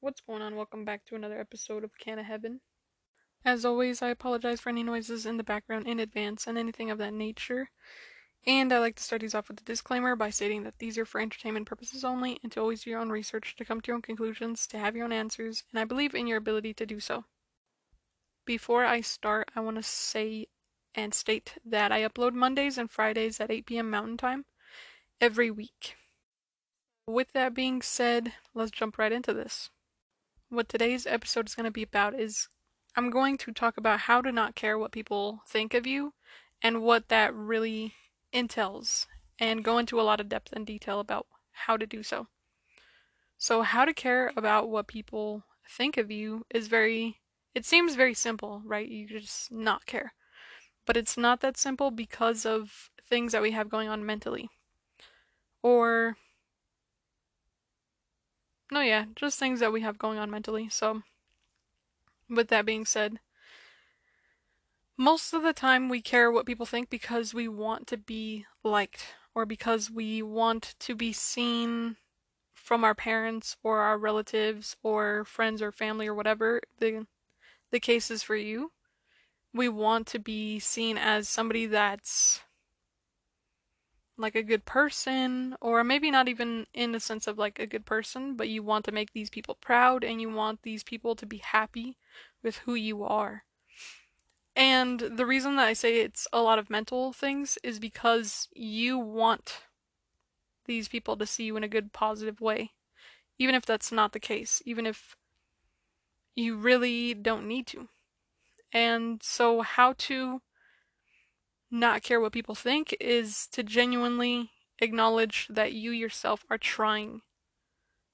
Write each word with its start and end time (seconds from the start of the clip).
What's 0.00 0.20
going 0.20 0.42
on? 0.42 0.54
Welcome 0.54 0.84
back 0.84 1.04
to 1.06 1.16
another 1.16 1.40
episode 1.40 1.82
of 1.82 1.98
Can 1.98 2.20
of 2.20 2.26
Heaven. 2.26 2.60
As 3.44 3.64
always, 3.64 4.00
I 4.00 4.10
apologize 4.10 4.60
for 4.60 4.68
any 4.68 4.84
noises 4.84 5.26
in 5.26 5.38
the 5.38 5.42
background 5.42 5.88
in 5.88 5.98
advance 5.98 6.46
and 6.46 6.56
anything 6.56 6.88
of 6.88 6.98
that 6.98 7.12
nature. 7.12 7.70
And 8.46 8.72
I 8.72 8.78
like 8.78 8.94
to 8.94 9.02
start 9.02 9.22
these 9.22 9.34
off 9.34 9.48
with 9.48 9.60
a 9.60 9.64
disclaimer 9.64 10.14
by 10.14 10.30
stating 10.30 10.62
that 10.62 10.78
these 10.78 10.98
are 10.98 11.04
for 11.04 11.20
entertainment 11.20 11.66
purposes 11.66 12.04
only 12.04 12.38
and 12.44 12.52
to 12.52 12.60
always 12.60 12.84
do 12.84 12.90
your 12.90 13.00
own 13.00 13.10
research, 13.10 13.56
to 13.56 13.64
come 13.64 13.80
to 13.80 13.88
your 13.88 13.96
own 13.96 14.02
conclusions, 14.02 14.68
to 14.68 14.78
have 14.78 14.94
your 14.94 15.04
own 15.04 15.10
answers, 15.10 15.64
and 15.72 15.80
I 15.80 15.84
believe 15.84 16.14
in 16.14 16.28
your 16.28 16.38
ability 16.38 16.74
to 16.74 16.86
do 16.86 17.00
so. 17.00 17.24
Before 18.46 18.84
I 18.84 19.00
start, 19.00 19.50
I 19.56 19.60
want 19.60 19.78
to 19.78 19.82
say 19.82 20.46
and 20.94 21.12
state 21.12 21.54
that 21.64 21.90
I 21.90 22.02
upload 22.02 22.34
Mondays 22.34 22.78
and 22.78 22.88
Fridays 22.88 23.40
at 23.40 23.50
8 23.50 23.66
p.m. 23.66 23.90
Mountain 23.90 24.18
Time 24.18 24.44
every 25.20 25.50
week. 25.50 25.96
With 27.04 27.32
that 27.32 27.52
being 27.52 27.82
said, 27.82 28.34
let's 28.54 28.70
jump 28.70 28.96
right 28.96 29.10
into 29.10 29.34
this. 29.34 29.70
What 30.50 30.70
today's 30.70 31.06
episode 31.06 31.46
is 31.46 31.54
going 31.54 31.66
to 31.66 31.70
be 31.70 31.82
about 31.82 32.18
is 32.18 32.48
I'm 32.96 33.10
going 33.10 33.36
to 33.36 33.52
talk 33.52 33.76
about 33.76 34.00
how 34.00 34.22
to 34.22 34.32
not 34.32 34.54
care 34.54 34.78
what 34.78 34.92
people 34.92 35.42
think 35.46 35.74
of 35.74 35.86
you 35.86 36.14
and 36.62 36.80
what 36.80 37.08
that 37.08 37.34
really 37.34 37.92
entails, 38.32 39.06
and 39.38 39.62
go 39.62 39.76
into 39.76 40.00
a 40.00 40.02
lot 40.02 40.20
of 40.20 40.30
depth 40.30 40.54
and 40.54 40.66
detail 40.66 41.00
about 41.00 41.26
how 41.52 41.76
to 41.76 41.86
do 41.86 42.02
so. 42.02 42.28
So, 43.36 43.60
how 43.60 43.84
to 43.84 43.92
care 43.92 44.32
about 44.38 44.70
what 44.70 44.88
people 44.88 45.44
think 45.68 45.98
of 45.98 46.10
you 46.10 46.46
is 46.48 46.66
very, 46.66 47.18
it 47.54 47.66
seems 47.66 47.94
very 47.94 48.14
simple, 48.14 48.62
right? 48.64 48.88
You 48.88 49.06
just 49.06 49.52
not 49.52 49.84
care. 49.84 50.14
But 50.86 50.96
it's 50.96 51.18
not 51.18 51.40
that 51.42 51.58
simple 51.58 51.90
because 51.90 52.46
of 52.46 52.88
things 53.06 53.32
that 53.32 53.42
we 53.42 53.50
have 53.50 53.68
going 53.68 53.90
on 53.90 54.06
mentally. 54.06 54.48
Or, 55.62 56.16
no, 58.70 58.80
yeah, 58.80 59.06
just 59.14 59.38
things 59.38 59.60
that 59.60 59.72
we 59.72 59.80
have 59.80 59.98
going 59.98 60.18
on 60.18 60.30
mentally. 60.30 60.68
So, 60.68 61.02
with 62.28 62.48
that 62.48 62.66
being 62.66 62.84
said, 62.84 63.20
most 64.96 65.32
of 65.32 65.42
the 65.42 65.52
time 65.52 65.88
we 65.88 66.02
care 66.02 66.30
what 66.30 66.46
people 66.46 66.66
think 66.66 66.90
because 66.90 67.32
we 67.32 67.48
want 67.48 67.86
to 67.86 67.96
be 67.96 68.46
liked 68.64 69.14
or 69.34 69.46
because 69.46 69.90
we 69.90 70.20
want 70.22 70.74
to 70.80 70.94
be 70.94 71.12
seen 71.12 71.96
from 72.52 72.84
our 72.84 72.94
parents 72.94 73.56
or 73.62 73.78
our 73.78 73.96
relatives 73.96 74.76
or 74.82 75.24
friends 75.24 75.62
or 75.62 75.72
family 75.72 76.06
or 76.06 76.14
whatever 76.14 76.60
the 76.78 77.06
the 77.70 77.80
case 77.80 78.10
is 78.10 78.22
for 78.22 78.36
you. 78.36 78.72
We 79.54 79.68
want 79.68 80.06
to 80.08 80.18
be 80.18 80.58
seen 80.58 80.98
as 80.98 81.28
somebody 81.28 81.66
that's 81.66 82.40
like 84.18 84.34
a 84.34 84.42
good 84.42 84.64
person 84.64 85.56
or 85.60 85.82
maybe 85.84 86.10
not 86.10 86.28
even 86.28 86.66
in 86.74 86.92
the 86.92 87.00
sense 87.00 87.26
of 87.26 87.38
like 87.38 87.58
a 87.58 87.66
good 87.66 87.86
person, 87.86 88.36
but 88.36 88.48
you 88.48 88.62
want 88.62 88.84
to 88.84 88.92
make 88.92 89.12
these 89.12 89.30
people 89.30 89.56
proud 89.60 90.04
and 90.04 90.20
you 90.20 90.28
want 90.28 90.62
these 90.62 90.82
people 90.82 91.14
to 91.16 91.24
be 91.24 91.38
happy 91.38 91.96
with 92.42 92.58
who 92.58 92.74
you 92.74 93.04
are. 93.04 93.44
And 94.56 94.98
the 94.98 95.24
reason 95.24 95.56
that 95.56 95.68
I 95.68 95.72
say 95.72 96.00
it's 96.00 96.26
a 96.32 96.42
lot 96.42 96.58
of 96.58 96.68
mental 96.68 97.12
things 97.12 97.58
is 97.62 97.78
because 97.78 98.48
you 98.52 98.98
want 98.98 99.60
these 100.66 100.88
people 100.88 101.16
to 101.16 101.26
see 101.26 101.44
you 101.44 101.56
in 101.56 101.64
a 101.64 101.68
good, 101.68 101.92
positive 101.92 102.40
way. 102.40 102.72
Even 103.38 103.54
if 103.54 103.64
that's 103.64 103.92
not 103.92 104.12
the 104.12 104.20
case, 104.20 104.60
even 104.66 104.84
if 104.84 105.14
you 106.34 106.56
really 106.56 107.14
don't 107.14 107.46
need 107.46 107.68
to. 107.68 107.88
And 108.72 109.22
so, 109.22 109.62
how 109.62 109.94
to 109.98 110.42
not 111.70 112.02
care 112.02 112.20
what 112.20 112.32
people 112.32 112.54
think 112.54 112.96
is 113.00 113.46
to 113.52 113.62
genuinely 113.62 114.50
acknowledge 114.80 115.46
that 115.50 115.72
you 115.72 115.90
yourself 115.90 116.44
are 116.50 116.58
trying. 116.58 117.22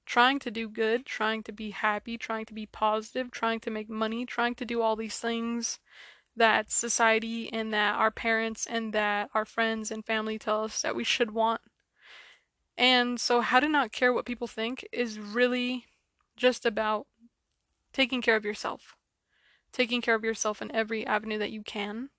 Trying 0.05 0.39
to 0.39 0.51
do 0.51 0.69
good, 0.69 1.05
trying 1.05 1.41
to 1.43 1.51
be 1.51 1.71
happy, 1.71 2.17
trying 2.17 2.45
to 2.45 2.53
be 2.53 2.65
positive, 2.65 3.31
trying 3.31 3.59
to 3.61 3.71
make 3.71 3.89
money, 3.89 4.25
trying 4.25 4.55
to 4.55 4.65
do 4.65 4.81
all 4.81 4.95
these 4.95 5.17
things 5.17 5.79
that 6.35 6.71
society 6.71 7.51
and 7.51 7.73
that 7.73 7.95
our 7.95 8.11
parents 8.11 8.67
and 8.67 8.93
that 8.93 9.29
our 9.33 9.45
friends 9.45 9.89
and 9.89 10.05
family 10.05 10.37
tell 10.37 10.63
us 10.63 10.81
that 10.81 10.95
we 10.95 11.03
should 11.03 11.31
want. 11.31 11.61
And 12.77 13.19
so, 13.19 13.41
how 13.41 13.61
to 13.61 13.69
not 13.69 13.93
care 13.93 14.11
what 14.11 14.25
people 14.25 14.47
think 14.47 14.85
is 14.91 15.17
really 15.17 15.85
just 16.35 16.65
about 16.65 17.07
taking 17.93 18.21
care 18.21 18.35
of 18.35 18.43
yourself. 18.43 18.95
Taking 19.71 20.01
care 20.01 20.15
of 20.15 20.25
yourself 20.25 20.61
in 20.61 20.75
every 20.75 21.05
avenue 21.05 21.37
that 21.37 21.51
you 21.51 21.63
can. 21.63 22.09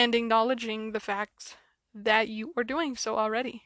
And 0.00 0.14
acknowledging 0.14 0.92
the 0.92 0.98
fact 0.98 1.58
that 1.92 2.26
you 2.26 2.54
are 2.56 2.64
doing 2.64 2.96
so 2.96 3.18
already. 3.18 3.64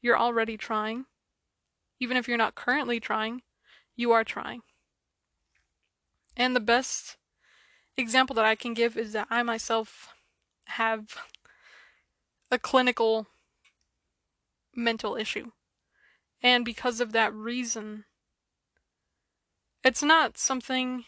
You're 0.00 0.16
already 0.16 0.56
trying. 0.56 1.06
Even 1.98 2.16
if 2.16 2.28
you're 2.28 2.38
not 2.38 2.54
currently 2.54 3.00
trying, 3.00 3.42
you 3.96 4.12
are 4.12 4.22
trying. 4.22 4.62
And 6.36 6.54
the 6.54 6.60
best 6.60 7.16
example 7.96 8.32
that 8.36 8.44
I 8.44 8.54
can 8.54 8.74
give 8.74 8.96
is 8.96 9.12
that 9.12 9.26
I 9.28 9.42
myself 9.42 10.10
have 10.66 11.16
a 12.52 12.56
clinical 12.56 13.26
mental 14.76 15.16
issue. 15.16 15.50
And 16.40 16.64
because 16.64 17.00
of 17.00 17.10
that 17.10 17.34
reason, 17.34 18.04
it's 19.82 20.04
not 20.04 20.38
something 20.38 21.06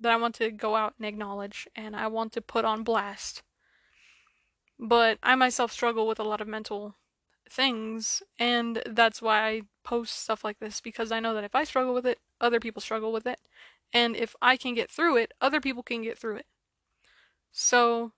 that 0.00 0.10
I 0.10 0.16
want 0.16 0.34
to 0.34 0.50
go 0.50 0.74
out 0.74 0.94
and 0.98 1.06
acknowledge 1.06 1.68
and 1.76 1.94
I 1.94 2.08
want 2.08 2.32
to 2.32 2.42
put 2.42 2.64
on 2.64 2.82
blast. 2.82 3.43
But 4.78 5.18
I 5.22 5.34
myself 5.34 5.72
struggle 5.72 6.06
with 6.06 6.18
a 6.18 6.24
lot 6.24 6.40
of 6.40 6.48
mental 6.48 6.96
things, 7.48 8.22
and 8.38 8.82
that's 8.86 9.22
why 9.22 9.48
I 9.48 9.62
post 9.84 10.20
stuff 10.20 10.44
like 10.44 10.58
this 10.58 10.80
because 10.80 11.12
I 11.12 11.20
know 11.20 11.34
that 11.34 11.44
if 11.44 11.54
I 11.54 11.64
struggle 11.64 11.94
with 11.94 12.06
it, 12.06 12.18
other 12.40 12.60
people 12.60 12.80
struggle 12.82 13.12
with 13.12 13.26
it. 13.26 13.40
And 13.92 14.16
if 14.16 14.34
I 14.42 14.56
can 14.56 14.74
get 14.74 14.90
through 14.90 15.16
it, 15.18 15.32
other 15.40 15.60
people 15.60 15.82
can 15.82 16.02
get 16.02 16.18
through 16.18 16.36
it. 16.36 16.46
So, 17.52 18.12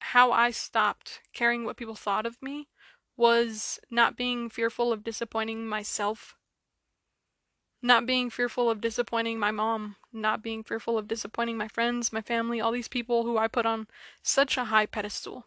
how 0.00 0.32
I 0.32 0.50
stopped 0.50 1.20
caring 1.32 1.64
what 1.64 1.76
people 1.76 1.94
thought 1.94 2.26
of 2.26 2.42
me 2.42 2.68
was 3.16 3.78
not 3.90 4.16
being 4.16 4.48
fearful 4.50 4.92
of 4.92 5.04
disappointing 5.04 5.66
myself, 5.66 6.36
not 7.82 8.06
being 8.06 8.30
fearful 8.30 8.70
of 8.70 8.80
disappointing 8.80 9.38
my 9.38 9.50
mom, 9.50 9.96
not 10.12 10.42
being 10.42 10.62
fearful 10.62 10.96
of 10.96 11.08
disappointing 11.08 11.56
my 11.56 11.68
friends, 11.68 12.12
my 12.12 12.22
family, 12.22 12.60
all 12.60 12.72
these 12.72 12.88
people 12.88 13.24
who 13.24 13.36
I 13.36 13.48
put 13.48 13.66
on 13.66 13.88
such 14.22 14.56
a 14.56 14.66
high 14.66 14.86
pedestal. 14.86 15.46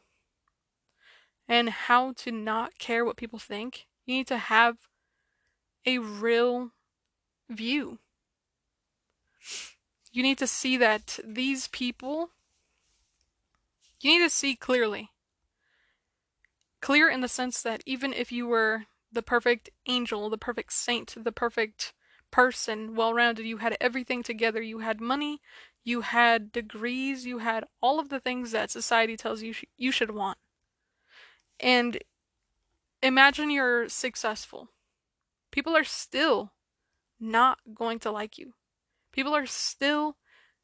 And 1.47 1.69
how 1.69 2.13
to 2.13 2.31
not 2.31 2.77
care 2.79 3.05
what 3.05 3.17
people 3.17 3.39
think. 3.39 3.85
You 4.05 4.15
need 4.15 4.27
to 4.27 4.37
have 4.37 4.77
a 5.85 5.99
real 5.99 6.71
view 7.49 7.99
you 10.15 10.23
need 10.23 10.37
to 10.37 10.47
see 10.47 10.77
that 10.77 11.19
these 11.25 11.67
people, 11.67 12.29
you 13.99 14.11
need 14.11 14.25
to 14.25 14.29
see 14.29 14.55
clearly. 14.55 15.09
Clear 16.79 17.09
in 17.09 17.19
the 17.19 17.27
sense 17.27 17.61
that 17.61 17.83
even 17.85 18.13
if 18.13 18.31
you 18.31 18.47
were 18.47 18.85
the 19.11 19.21
perfect 19.21 19.69
angel, 19.87 20.29
the 20.29 20.37
perfect 20.37 20.71
saint, 20.71 21.15
the 21.21 21.33
perfect 21.33 21.93
person, 22.31 22.95
well 22.95 23.13
rounded, 23.13 23.45
you 23.45 23.57
had 23.57 23.77
everything 23.79 24.23
together. 24.23 24.61
You 24.61 24.79
had 24.79 24.99
money, 24.99 25.41
you 25.83 26.01
had 26.01 26.51
degrees, 26.51 27.25
you 27.25 27.39
had 27.39 27.65
all 27.81 27.99
of 27.99 28.09
the 28.09 28.19
things 28.19 28.51
that 28.51 28.71
society 28.71 29.15
tells 29.17 29.41
you 29.41 29.53
sh- 29.53 29.65
you 29.77 29.91
should 29.91 30.11
want. 30.11 30.37
And 31.59 31.99
imagine 33.01 33.49
you're 33.49 33.87
successful. 33.89 34.69
People 35.51 35.75
are 35.75 35.83
still 35.83 36.51
not 37.19 37.59
going 37.73 37.99
to 37.99 38.11
like 38.11 38.37
you 38.37 38.53
people 39.15 39.33
are 39.33 39.45
still 39.45 40.17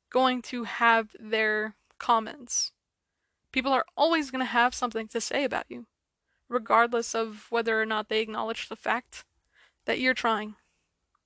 going 0.10 0.42
to 0.42 0.66
have 0.66 1.16
their 1.18 1.76
comments. 1.98 2.74
People 3.54 3.72
are 3.72 3.86
always 3.96 4.30
going 4.30 4.42
to 4.42 4.46
have 4.46 4.76
something 4.76 5.08
to 5.08 5.22
say 5.22 5.46
about 5.46 5.66
you, 5.70 5.86
regardless 6.50 7.16
of 7.16 7.48
whether 7.50 7.82
or 7.82 7.86
not 7.86 8.10
they 8.10 8.20
acknowledge 8.20 8.68
the 8.68 8.76
fact 8.76 9.24
that 9.86 10.00
you're 10.00 10.14
trying, 10.14 10.56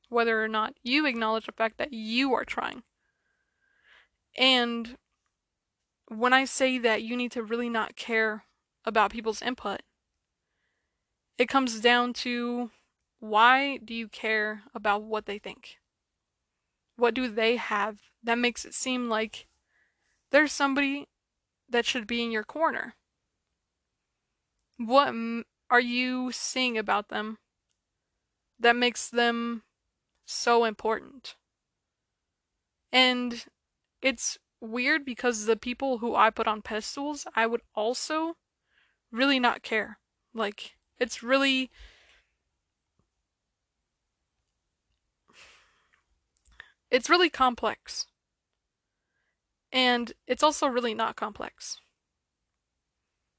whether 0.10 0.44
or 0.44 0.48
not 0.48 0.76
you 0.84 1.06
acknowledge 1.06 1.46
the 1.46 1.52
fact 1.52 1.78
that 1.78 1.94
you 1.94 2.34
are 2.34 2.46
trying. 2.46 2.84
And 4.38 4.98
when 6.08 6.34
I 6.34 6.46
say 6.46 6.78
that 6.80 7.04
you 7.04 7.16
need 7.16 7.32
to 7.32 7.44
really 7.44 7.70
not 7.70 7.96
care 7.96 8.44
about 8.86 9.12
people's 9.12 9.42
input, 9.42 9.82
it 11.38 11.50
comes 11.50 11.80
down 11.80 12.14
to 12.14 12.72
why 13.20 13.78
do 13.78 13.94
you 13.94 14.08
care 14.08 14.64
about 14.74 15.04
what 15.04 15.26
they 15.26 15.40
think? 15.40 15.78
What 16.96 17.14
do 17.14 17.28
they 17.28 17.58
have 17.58 18.00
that 18.24 18.38
makes 18.38 18.66
it 18.66 18.74
seem 18.74 19.10
like 19.10 19.48
there's 20.32 20.52
somebody 20.52 21.08
that 21.70 21.86
should 21.86 22.08
be 22.08 22.24
in 22.24 22.32
your 22.32 22.44
corner? 22.44 22.96
What 24.78 25.14
are 25.70 25.80
you 25.80 26.32
seeing 26.32 26.78
about 26.78 27.10
them 27.10 27.38
that 28.60 28.76
makes 28.76 29.10
them 29.10 29.64
so 30.26 30.64
important? 30.66 31.36
And 32.92 33.46
it's 34.02 34.38
weird 34.62 35.06
because 35.06 35.46
the 35.46 35.56
people 35.58 36.00
who 36.00 36.16
I 36.16 36.30
put 36.30 36.48
on 36.48 36.62
pedestals, 36.62 37.26
I 37.36 37.46
would 37.48 37.62
also 37.76 38.38
really 39.12 39.40
not 39.40 39.64
care. 39.64 40.00
Like, 40.34 40.76
it's 41.00 41.22
really 41.24 41.72
it's 46.92 47.10
really 47.10 47.30
complex. 47.30 48.06
And 49.72 50.14
it's 50.28 50.44
also 50.44 50.68
really 50.68 50.94
not 50.94 51.18
complex. 51.18 51.82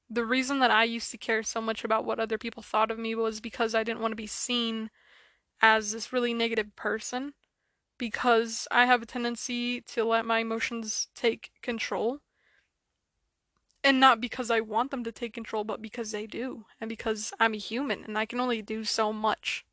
The 0.09 0.25
reason 0.25 0.59
that 0.59 0.71
I 0.71 0.83
used 0.83 1.11
to 1.11 1.17
care 1.17 1.41
so 1.43 1.59
much 1.59 1.83
about 1.83 2.05
what 2.05 2.19
other 2.19 2.37
people 2.37 2.61
thought 2.61 2.91
of 2.91 2.99
me 2.99 3.15
was 3.15 3.41
because 3.41 3.73
I 3.73 3.83
didn't 3.83 4.01
want 4.01 4.11
to 4.11 4.15
be 4.15 4.27
seen 4.27 4.89
as 5.61 5.91
this 5.91 6.13
really 6.13 6.33
negative 6.33 6.75
person 6.75 7.33
because 7.97 8.67
I 8.69 8.85
have 8.85 9.01
a 9.01 9.05
tendency 9.05 9.81
to 9.81 10.03
let 10.03 10.25
my 10.25 10.39
emotions 10.39 11.07
take 11.15 11.51
control. 11.61 12.19
And 13.83 13.99
not 13.99 14.19
because 14.19 14.51
I 14.51 14.59
want 14.59 14.91
them 14.91 15.03
to 15.03 15.11
take 15.11 15.33
control, 15.33 15.63
but 15.63 15.81
because 15.81 16.11
they 16.11 16.27
do. 16.27 16.65
And 16.79 16.89
because 16.89 17.33
I'm 17.39 17.53
a 17.53 17.57
human 17.57 18.03
and 18.03 18.17
I 18.17 18.25
can 18.25 18.39
only 18.39 18.61
do 18.61 18.83
so 18.83 19.13
much. 19.13 19.65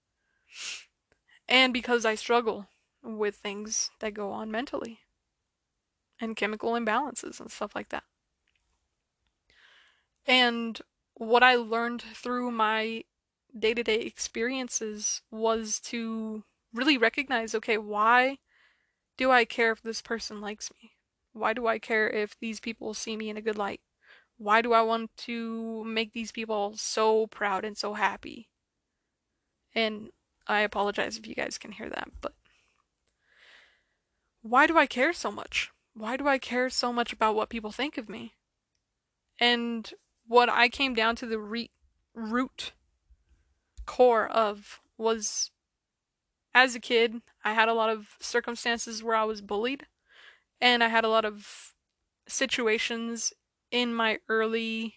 And 1.49 1.73
because 1.73 2.05
I 2.05 2.15
struggle 2.15 2.69
with 3.03 3.37
things 3.37 3.91
that 4.01 4.15
go 4.15 4.31
on 4.31 4.51
mentally 4.51 5.01
and 6.21 6.37
chemical 6.37 6.73
imbalances 6.73 7.41
and 7.41 7.51
stuff 7.51 7.75
like 7.75 7.91
that. 7.91 8.05
And 10.27 10.81
what 11.15 11.43
I 11.43 11.57
learned 11.57 12.03
through 12.03 12.51
my 12.51 13.05
day 13.57 13.75
to 13.75 13.83
day 13.83 14.01
experiences 14.01 15.23
was 15.31 15.79
to 15.81 16.45
really 16.73 16.99
recognize 16.99 17.55
okay, 17.55 17.79
why 17.79 18.39
do 19.17 19.31
I 19.31 19.45
care 19.45 19.73
if 19.73 19.83
this 19.83 20.03
person 20.03 20.41
likes 20.41 20.71
me? 20.83 20.93
Why 21.33 21.53
do 21.53 21.67
I 21.67 21.79
care 21.79 22.09
if 22.09 22.39
these 22.39 22.61
people 22.61 22.95
see 22.95 23.17
me 23.17 23.31
in 23.31 23.37
a 23.37 23.43
good 23.43 23.59
light? 23.59 23.81
Why 24.37 24.63
do 24.63 24.73
I 24.73 24.83
want 24.83 25.17
to 25.19 25.85
make 25.85 26.13
these 26.13 26.33
people 26.33 26.75
so 26.77 27.27
proud 27.29 27.65
and 27.65 27.77
so 27.77 27.95
happy? 27.95 28.49
And 29.75 30.11
I 30.47 30.61
apologize 30.61 31.17
if 31.17 31.27
you 31.27 31.35
guys 31.35 31.59
can 31.59 31.73
hear 31.73 31.89
that, 31.89 32.09
but 32.21 32.35
why 34.43 34.67
do 34.67 34.77
I 34.77 34.87
care 34.87 35.13
so 35.13 35.31
much? 35.31 35.71
Why 35.95 36.17
do 36.17 36.29
I 36.29 36.39
care 36.39 36.69
so 36.69 36.93
much 36.93 37.13
about 37.13 37.35
what 37.35 37.49
people 37.49 37.71
think 37.71 37.97
of 37.97 38.09
me? 38.09 38.35
And 39.41 39.91
what 40.27 40.49
I 40.49 40.69
came 40.69 40.95
down 40.95 41.17
to 41.17 41.27
the 41.27 41.39
re- 41.39 41.71
root 42.15 42.73
core 43.87 44.27
of 44.27 44.81
was 44.97 45.51
as 46.55 46.75
a 46.75 46.81
kid, 46.81 47.21
I 47.45 47.53
had 47.53 47.69
a 47.69 47.75
lot 47.75 47.91
of 47.91 48.17
circumstances 48.21 49.03
where 49.03 49.17
I 49.17 49.25
was 49.25 49.43
bullied, 49.43 49.87
and 50.61 50.85
I 50.85 50.89
had 50.89 51.05
a 51.05 51.09
lot 51.09 51.25
of 51.25 51.75
situations 52.29 53.33
in 53.71 53.93
my 53.95 54.19
early 54.29 54.95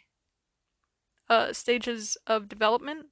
uh, 1.30 1.52
stages 1.54 2.18
of 2.28 2.48
development 2.48 3.08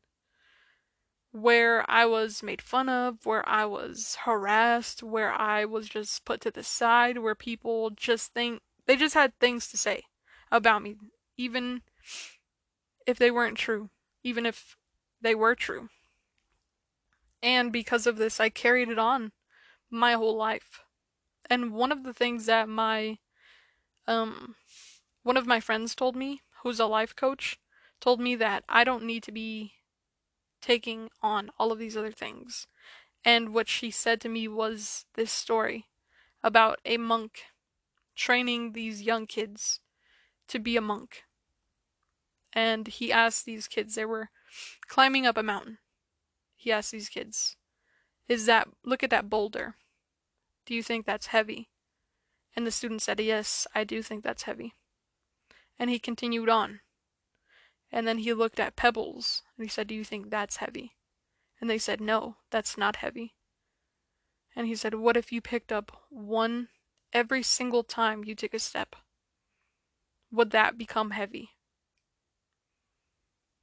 where 1.32 1.84
I 1.92 2.06
was 2.06 2.42
made 2.42 2.62
fun 2.62 2.88
of, 2.88 3.26
where 3.26 3.48
I 3.48 3.66
was 3.66 4.20
harassed, 4.24 5.04
where 5.04 5.34
I 5.34 5.66
was 5.66 5.90
just 5.90 6.24
put 6.24 6.40
to 6.42 6.52
the 6.52 6.64
side, 6.64 7.18
where 7.18 7.36
people 7.36 7.90
just 7.90 8.34
think 8.34 8.62
they 8.86 8.96
just 8.96 9.16
had 9.16 9.38
things 9.40 9.68
to 9.72 9.78
say 9.78 10.04
about 10.50 10.82
me, 10.82 10.96
even 11.36 11.82
if 13.06 13.18
they 13.18 13.32
weren't 13.32 13.58
true, 13.58 13.90
even 14.24 14.46
if 14.46 14.78
they 15.22 15.36
were 15.36 15.56
true. 15.56 15.90
And 17.42 17.72
because 17.72 18.08
of 18.08 18.18
this, 18.18 18.40
I 18.40 18.50
carried 18.50 18.90
it 18.90 19.00
on 19.00 19.32
my 19.90 20.14
whole 20.14 20.36
life. 20.36 20.84
And 21.50 21.74
one 21.74 21.92
of 21.92 22.04
the 22.04 22.14
things 22.14 22.46
that 22.48 22.68
my 22.68 23.20
um 24.08 24.56
one 25.24 25.38
of 25.38 25.48
my 25.48 25.60
friends 25.60 25.96
told 25.96 26.16
me, 26.16 26.42
who's 26.62 26.80
a 26.80 26.86
life 26.86 27.16
coach, 27.16 27.60
told 28.00 28.20
me 28.20 28.36
that 28.36 28.64
I 28.70 28.84
don't 28.84 29.04
need 29.04 29.24
to 29.24 29.32
be 29.32 29.74
taking 30.62 31.10
on 31.22 31.50
all 31.58 31.72
of 31.72 31.80
these 31.80 31.98
other 31.98 32.12
things. 32.12 32.68
And 33.24 33.54
what 33.54 33.68
she 33.68 33.90
said 33.90 34.22
to 34.22 34.30
me 34.30 34.48
was 34.48 35.06
this 35.16 35.32
story 35.32 35.86
about 36.44 36.80
a 36.86 36.98
monk 36.98 37.42
training 38.16 38.72
these 38.72 39.02
young 39.02 39.28
kids 39.28 39.80
to 40.48 40.60
be 40.60 40.78
a 40.78 40.82
monk. 40.82 41.24
And 42.54 42.88
he 42.88 43.12
asked 43.12 43.46
these 43.46 43.68
kids, 43.68 43.96
they 43.96 44.06
were 44.06 44.30
climbing 44.88 45.26
up 45.26 45.38
a 45.38 45.44
mountain. 45.44 45.80
He 46.56 46.72
asked 46.72 46.92
these 46.92 47.10
kids, 47.10 47.58
Is 48.28 48.46
that, 48.46 48.68
look 48.84 49.04
at 49.04 49.10
that 49.10 49.30
boulder. 49.30 49.76
Do 50.66 50.74
you 50.74 50.82
think 50.82 51.06
that's 51.06 51.28
heavy? 51.28 51.70
And 52.56 52.66
the 52.66 52.72
student 52.72 53.02
said, 53.02 53.20
Yes, 53.20 53.68
I 53.76 53.84
do 53.84 54.02
think 54.02 54.24
that's 54.24 54.44
heavy. 54.44 54.74
And 55.78 55.90
he 55.90 56.00
continued 56.00 56.50
on. 56.50 56.80
And 57.92 58.08
then 58.08 58.20
he 58.20 58.34
looked 58.34 58.60
at 58.60 58.76
pebbles 58.76 59.44
and 59.58 59.66
he 59.66 59.70
said, 59.70 59.88
Do 59.88 59.96
you 59.96 60.04
think 60.04 60.30
that's 60.30 60.58
heavy? 60.58 60.96
And 61.60 61.70
they 61.70 61.78
said, 61.78 62.02
No, 62.02 62.38
that's 62.52 62.78
not 62.78 62.98
heavy. 62.98 63.36
And 64.56 64.68
he 64.68 64.76
said, 64.76 64.96
What 64.96 65.18
if 65.18 65.32
you 65.32 65.42
picked 65.42 65.72
up 65.72 66.04
one 66.10 66.70
every 67.14 67.44
single 67.44 67.84
time 67.84 68.24
you 68.24 68.36
took 68.36 68.54
a 68.54 68.60
step? 68.60 68.96
Would 70.32 70.52
that 70.52 70.78
become 70.78 71.12
heavy? 71.12 71.52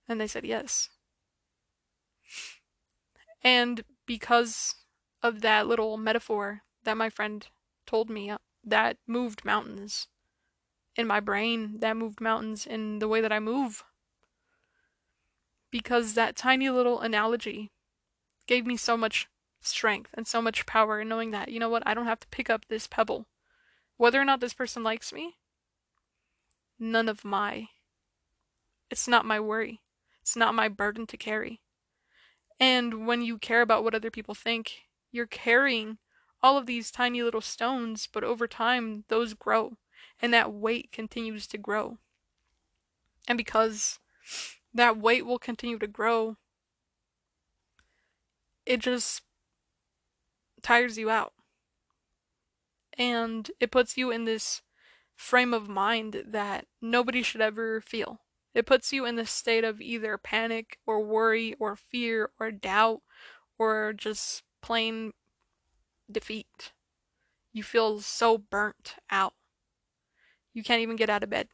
And 0.09 0.21
they 0.21 0.27
said, 0.27 0.45
Yes. 0.45 0.89
And 3.43 3.85
because 4.07 4.75
of 5.23 5.41
that 5.41 5.67
little 5.67 5.97
metaphor 5.97 6.63
that 6.85 6.97
my 6.97 7.09
friend 7.09 7.47
told 7.87 8.09
me, 8.11 8.31
uh, 8.31 8.39
that 8.65 8.97
moved 9.07 9.45
mountains 9.45 10.09
in 10.97 11.07
my 11.07 11.21
brain, 11.21 11.81
that 11.81 11.97
moved 11.97 12.21
mountains 12.21 12.67
in 12.67 12.99
the 12.99 13.09
way 13.09 13.21
that 13.21 13.33
I 13.33 13.41
move. 13.41 13.83
Because 15.71 16.15
that 16.15 16.37
tiny 16.37 16.69
little 16.69 17.01
analogy 17.01 17.71
gave 18.47 18.67
me 18.67 18.77
so 18.77 18.97
much 18.97 19.29
strength 19.61 20.11
and 20.15 20.27
so 20.27 20.43
much 20.43 20.67
power 20.67 21.01
in 21.01 21.09
knowing 21.09 21.31
that, 21.31 21.49
you 21.49 21.59
know 21.59 21.69
what, 21.69 21.83
I 21.87 21.95
don't 21.95 22.07
have 22.07 22.21
to 22.21 22.29
pick 22.29 22.51
up 22.51 22.67
this 22.69 22.87
pebble. 22.87 23.27
Whether 23.97 24.21
or 24.21 24.25
not 24.25 24.41
this 24.41 24.55
person 24.55 24.83
likes 24.83 25.13
me, 25.13 25.37
none 26.79 27.09
of 27.09 27.25
my. 27.25 27.69
It's 28.91 29.09
not 29.09 29.25
my 29.25 29.41
worry. 29.41 29.81
It's 30.23 30.37
not 30.37 30.55
my 30.55 30.69
burden 30.69 31.07
to 31.09 31.17
carry. 31.17 31.61
And 32.59 33.07
when 33.07 33.23
you 33.23 33.39
care 33.39 33.61
about 33.61 33.85
what 33.85 33.95
other 33.95 34.11
people 34.11 34.35
think, 34.35 34.83
you're 35.11 35.27
carrying 35.27 35.99
all 36.43 36.57
of 36.57 36.67
these 36.67 36.91
tiny 36.91 37.23
little 37.23 37.41
stones, 37.41 38.09
but 38.11 38.25
over 38.25 38.47
time, 38.47 39.05
those 39.09 39.35
grow, 39.35 39.77
and 40.21 40.33
that 40.33 40.53
weight 40.53 40.91
continues 40.93 41.47
to 41.49 41.59
grow. 41.59 41.99
And 43.29 43.37
because 43.37 43.99
that 44.73 44.97
weight 44.97 45.27
will 45.27 45.39
continue 45.39 45.79
to 45.79 45.87
grow, 45.87 46.37
it 48.65 48.79
just 48.79 49.23
tires 50.63 50.99
you 50.99 51.11
out. 51.11 51.33
And 52.97 53.51
it 53.59 53.71
puts 53.71 53.97
you 53.97 54.11
in 54.11 54.25
this 54.25 54.63
frame 55.15 55.55
of 55.55 55.69
mind 55.69 56.25
that 56.27 56.67
nobody 56.81 57.23
should 57.23 57.41
ever 57.41 57.81
feel. 57.81 58.22
It 58.55 58.67
puts 58.67 58.93
you 58.93 59.07
in 59.07 59.17
the 59.17 59.27
state 59.27 59.65
of 59.65 59.81
either 59.81 60.19
panic 60.19 60.79
or 60.87 61.03
worry 61.03 61.55
or 61.59 61.75
fear 61.75 62.31
or 62.39 62.51
doubt 62.51 63.01
or 63.59 63.93
just 63.93 64.43
plain 64.61 65.13
defeat. 66.11 66.73
You 67.53 67.63
feel 67.63 68.01
so 68.01 68.37
burnt 68.39 68.97
out. 69.11 69.35
You 70.53 70.63
can't 70.63 70.83
even 70.83 70.97
get 70.97 71.11
out 71.11 71.23
of 71.23 71.31
bed. 71.31 71.49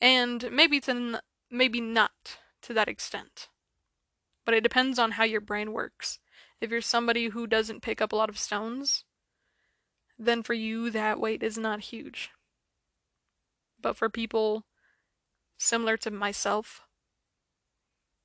And 0.00 0.50
maybe 0.50 0.78
it's 0.78 0.88
n- 0.88 1.20
maybe 1.50 1.80
not 1.80 2.38
to 2.62 2.74
that 2.74 2.88
extent. 2.88 3.48
But 4.44 4.54
it 4.54 4.62
depends 4.62 4.98
on 4.98 5.12
how 5.12 5.24
your 5.24 5.40
brain 5.40 5.72
works. 5.72 6.18
If 6.60 6.70
you're 6.70 6.80
somebody 6.80 7.28
who 7.28 7.46
doesn't 7.46 7.82
pick 7.82 8.00
up 8.00 8.12
a 8.12 8.16
lot 8.16 8.28
of 8.28 8.38
stones, 8.38 9.04
then 10.18 10.42
for 10.42 10.54
you 10.54 10.90
that 10.90 11.20
weight 11.20 11.42
is 11.42 11.56
not 11.56 11.80
huge. 11.80 12.30
But 13.80 13.96
for 13.96 14.08
people 14.08 14.64
similar 15.60 15.96
to 15.98 16.10
myself, 16.10 16.80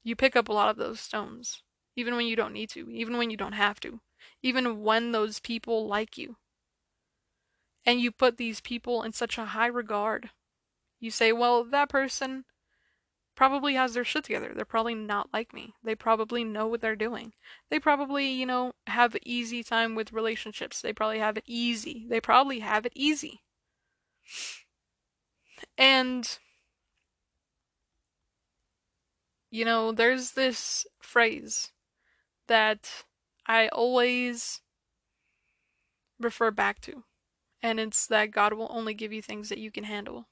you 0.04 0.16
pick 0.16 0.36
up 0.36 0.48
a 0.48 0.54
lot 0.54 0.70
of 0.70 0.78
those 0.78 1.00
stones, 1.00 1.62
even 1.96 2.16
when 2.16 2.26
you 2.26 2.36
don't 2.36 2.54
need 2.54 2.70
to, 2.70 2.90
even 2.90 3.18
when 3.18 3.30
you 3.30 3.38
don't 3.38 3.54
have 3.54 3.80
to, 3.82 4.00
even 4.42 4.82
when 4.82 5.12
those 5.12 5.40
people 5.40 5.88
like 5.88 6.18
you. 6.18 6.38
And 7.86 8.00
you 8.00 8.12
put 8.12 8.38
these 8.38 8.62
people 8.62 9.04
in 9.04 9.14
such 9.14 9.38
a 9.38 9.46
high 9.46 9.68
regard. 9.68 10.30
You 11.00 11.12
say, 11.12 11.32
well, 11.32 11.64
that 11.66 11.90
person 11.90 12.46
probably 13.36 13.76
has 13.76 13.94
their 13.94 14.06
shit 14.06 14.24
together. 14.24 14.54
They're 14.56 14.66
probably 14.66 14.96
not 14.96 15.30
like 15.34 15.54
me. 15.54 15.74
They 15.84 15.94
probably 15.94 16.44
know 16.44 16.68
what 16.68 16.82
they're 16.82 16.96
doing. 16.96 17.34
They 17.70 17.80
probably, 17.80 18.28
you 18.28 18.46
know, 18.46 18.72
have 18.88 19.16
easy 19.24 19.62
time 19.62 19.94
with 19.94 20.14
relationships. 20.14 20.82
They 20.82 20.94
probably 20.94 21.20
have 21.20 21.38
it 21.38 21.44
easy. 21.46 22.06
They 22.10 22.22
probably 22.22 22.60
have 22.60 22.86
it 22.86 22.94
easy. 22.96 23.42
And 25.78 26.40
you 29.56 29.64
know, 29.64 29.94
there's 29.94 30.32
this 30.32 30.86
phrase 31.00 31.72
that 32.48 33.06
I 33.48 33.70
always 33.70 34.60
refer 36.20 36.52
back 36.52 36.82
to, 36.82 37.06
and 37.64 37.80
it's 37.80 38.06
that 38.08 38.32
God 38.32 38.52
will 38.52 38.68
only 38.70 38.94
give 38.94 39.14
you 39.14 39.22
things 39.22 39.48
that 39.48 39.58
you 39.58 39.72
can 39.72 39.86
handle. 39.86 40.28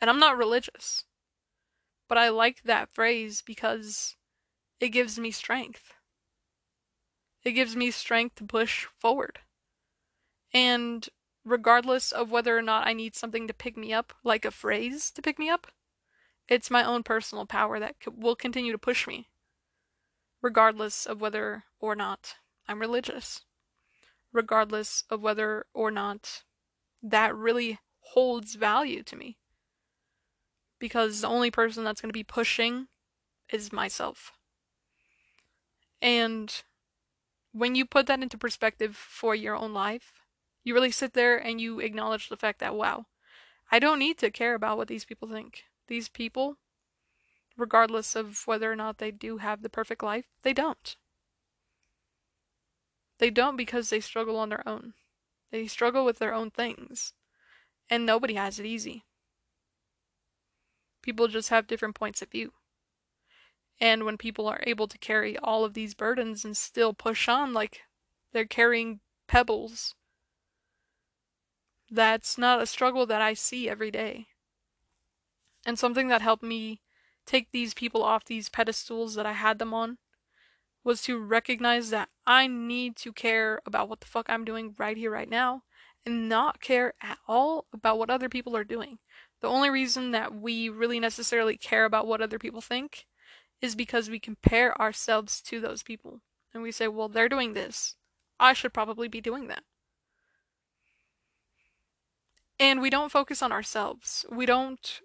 And 0.00 0.08
I'm 0.08 0.20
not 0.20 0.38
religious, 0.38 1.04
but 2.08 2.16
I 2.16 2.28
like 2.28 2.62
that 2.62 2.88
phrase 2.88 3.42
because 3.42 4.14
it 4.78 4.90
gives 4.90 5.18
me 5.18 5.32
strength. 5.32 5.94
It 7.42 7.52
gives 7.52 7.74
me 7.74 7.90
strength 7.90 8.36
to 8.36 8.44
push 8.44 8.86
forward. 8.96 9.40
And 10.54 11.08
regardless 11.44 12.12
of 12.12 12.30
whether 12.30 12.56
or 12.56 12.62
not 12.62 12.86
I 12.86 12.92
need 12.92 13.16
something 13.16 13.48
to 13.48 13.54
pick 13.54 13.76
me 13.76 13.92
up, 13.92 14.12
like 14.22 14.44
a 14.44 14.52
phrase 14.52 15.10
to 15.10 15.22
pick 15.22 15.40
me 15.40 15.48
up, 15.48 15.66
it's 16.48 16.70
my 16.70 16.82
own 16.82 17.02
personal 17.02 17.46
power 17.46 17.78
that 17.78 17.96
will 18.16 18.34
continue 18.34 18.72
to 18.72 18.78
push 18.78 19.06
me, 19.06 19.28
regardless 20.40 21.06
of 21.06 21.20
whether 21.20 21.64
or 21.78 21.94
not 21.94 22.36
I'm 22.66 22.80
religious, 22.80 23.42
regardless 24.32 25.04
of 25.10 25.20
whether 25.20 25.66
or 25.74 25.90
not 25.90 26.44
that 27.02 27.34
really 27.34 27.78
holds 28.00 28.54
value 28.54 29.02
to 29.04 29.16
me. 29.16 29.36
Because 30.78 31.20
the 31.20 31.28
only 31.28 31.50
person 31.50 31.84
that's 31.84 32.00
going 32.00 32.10
to 32.10 32.18
be 32.18 32.24
pushing 32.24 32.88
is 33.52 33.72
myself. 33.72 34.32
And 36.00 36.62
when 37.52 37.74
you 37.74 37.84
put 37.84 38.06
that 38.06 38.22
into 38.22 38.38
perspective 38.38 38.96
for 38.96 39.34
your 39.34 39.56
own 39.56 39.72
life, 39.72 40.12
you 40.62 40.74
really 40.74 40.92
sit 40.92 41.14
there 41.14 41.36
and 41.36 41.60
you 41.60 41.80
acknowledge 41.80 42.28
the 42.28 42.36
fact 42.36 42.60
that, 42.60 42.74
wow, 42.74 43.06
I 43.72 43.78
don't 43.78 43.98
need 43.98 44.18
to 44.18 44.30
care 44.30 44.54
about 44.54 44.76
what 44.76 44.88
these 44.88 45.04
people 45.04 45.28
think. 45.28 45.64
These 45.88 46.10
people, 46.10 46.58
regardless 47.56 48.14
of 48.14 48.46
whether 48.46 48.70
or 48.70 48.76
not 48.76 48.98
they 48.98 49.10
do 49.10 49.38
have 49.38 49.62
the 49.62 49.70
perfect 49.70 50.02
life, 50.02 50.26
they 50.42 50.52
don't. 50.52 50.96
They 53.18 53.30
don't 53.30 53.56
because 53.56 53.90
they 53.90 54.00
struggle 54.00 54.36
on 54.36 54.50
their 54.50 54.66
own. 54.68 54.94
They 55.50 55.66
struggle 55.66 56.04
with 56.04 56.18
their 56.18 56.34
own 56.34 56.50
things. 56.50 57.14
And 57.90 58.04
nobody 58.04 58.34
has 58.34 58.60
it 58.60 58.66
easy. 58.66 59.04
People 61.02 61.26
just 61.26 61.48
have 61.48 61.66
different 61.66 61.94
points 61.94 62.20
of 62.20 62.30
view. 62.30 62.52
And 63.80 64.04
when 64.04 64.18
people 64.18 64.46
are 64.46 64.62
able 64.66 64.88
to 64.88 64.98
carry 64.98 65.38
all 65.38 65.64
of 65.64 65.72
these 65.72 65.94
burdens 65.94 66.44
and 66.44 66.56
still 66.56 66.92
push 66.92 67.28
on 67.28 67.54
like 67.54 67.82
they're 68.32 68.44
carrying 68.44 69.00
pebbles, 69.26 69.94
that's 71.90 72.36
not 72.36 72.60
a 72.60 72.66
struggle 72.66 73.06
that 73.06 73.22
I 73.22 73.32
see 73.32 73.68
every 73.70 73.90
day. 73.90 74.26
And 75.68 75.78
something 75.78 76.08
that 76.08 76.22
helped 76.22 76.42
me 76.42 76.80
take 77.26 77.52
these 77.52 77.74
people 77.74 78.02
off 78.02 78.24
these 78.24 78.48
pedestals 78.48 79.16
that 79.16 79.26
I 79.26 79.34
had 79.34 79.58
them 79.58 79.74
on 79.74 79.98
was 80.82 81.02
to 81.02 81.18
recognize 81.18 81.90
that 81.90 82.08
I 82.26 82.46
need 82.46 82.96
to 82.96 83.12
care 83.12 83.60
about 83.66 83.86
what 83.86 84.00
the 84.00 84.06
fuck 84.06 84.30
I'm 84.30 84.46
doing 84.46 84.74
right 84.78 84.96
here, 84.96 85.10
right 85.10 85.28
now, 85.28 85.64
and 86.06 86.26
not 86.26 86.62
care 86.62 86.94
at 87.02 87.18
all 87.28 87.66
about 87.70 87.98
what 87.98 88.08
other 88.08 88.30
people 88.30 88.56
are 88.56 88.64
doing. 88.64 88.98
The 89.42 89.48
only 89.48 89.68
reason 89.68 90.10
that 90.12 90.34
we 90.34 90.70
really 90.70 90.98
necessarily 90.98 91.58
care 91.58 91.84
about 91.84 92.06
what 92.06 92.22
other 92.22 92.38
people 92.38 92.62
think 92.62 93.04
is 93.60 93.74
because 93.74 94.08
we 94.08 94.18
compare 94.18 94.74
ourselves 94.80 95.38
to 95.42 95.60
those 95.60 95.82
people. 95.82 96.22
And 96.54 96.62
we 96.62 96.72
say, 96.72 96.88
well, 96.88 97.10
they're 97.10 97.28
doing 97.28 97.52
this. 97.52 97.96
I 98.40 98.54
should 98.54 98.72
probably 98.72 99.06
be 99.06 99.20
doing 99.20 99.48
that. 99.48 99.64
And 102.58 102.80
we 102.80 102.88
don't 102.88 103.12
focus 103.12 103.42
on 103.42 103.52
ourselves. 103.52 104.24
We 104.32 104.46
don't 104.46 105.02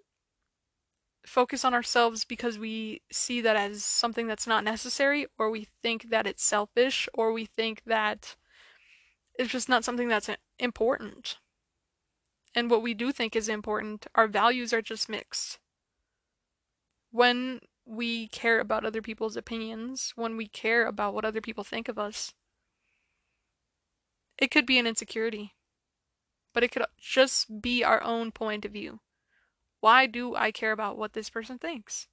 focus 1.26 1.64
on 1.64 1.74
ourselves 1.74 2.24
because 2.24 2.58
we 2.58 3.02
see 3.10 3.40
that 3.40 3.56
as 3.56 3.84
something 3.84 4.26
that's 4.26 4.46
not 4.46 4.64
necessary, 4.64 5.26
or 5.38 5.50
we 5.50 5.66
think 5.82 6.10
that 6.10 6.26
it's 6.26 6.44
selfish, 6.44 7.08
or 7.14 7.32
we 7.32 7.44
think 7.44 7.82
that 7.86 8.36
it's 9.38 9.50
just 9.50 9.68
not 9.68 9.84
something 9.84 10.08
that's 10.08 10.28
uh, 10.28 10.36
important. 10.58 11.38
And 12.54 12.70
what 12.70 12.82
we 12.82 12.94
do 12.94 13.10
think 13.10 13.34
is 13.34 13.48
important, 13.48 14.06
our 14.14 14.28
values 14.28 14.72
are 14.72 14.82
just 14.82 15.08
mixed. 15.08 15.58
When 17.10 17.60
we 17.84 18.28
care 18.28 18.60
about 18.60 18.84
other 18.84 19.02
people's 19.02 19.36
opinions, 19.36 20.12
when 20.16 20.36
we 20.36 20.46
care 20.46 20.86
about 20.86 21.14
what 21.14 21.24
other 21.24 21.40
people 21.40 21.64
think 21.64 21.88
of 21.88 21.98
us, 21.98 22.32
it 24.38 24.50
could 24.50 24.66
be 24.66 24.78
an 24.78 24.86
insecurity, 24.86 25.54
but 26.52 26.62
it 26.62 26.70
could 26.70 26.84
just 26.98 27.60
be 27.60 27.84
our 27.84 28.02
own 28.02 28.30
point 28.32 28.64
of 28.64 28.72
view. 28.72 29.00
Why 29.84 30.06
do 30.06 30.34
I 30.34 30.50
care 30.50 30.72
about 30.72 30.96
what 30.96 31.12
this 31.12 31.28
person 31.28 31.58
thinks? 31.58 32.08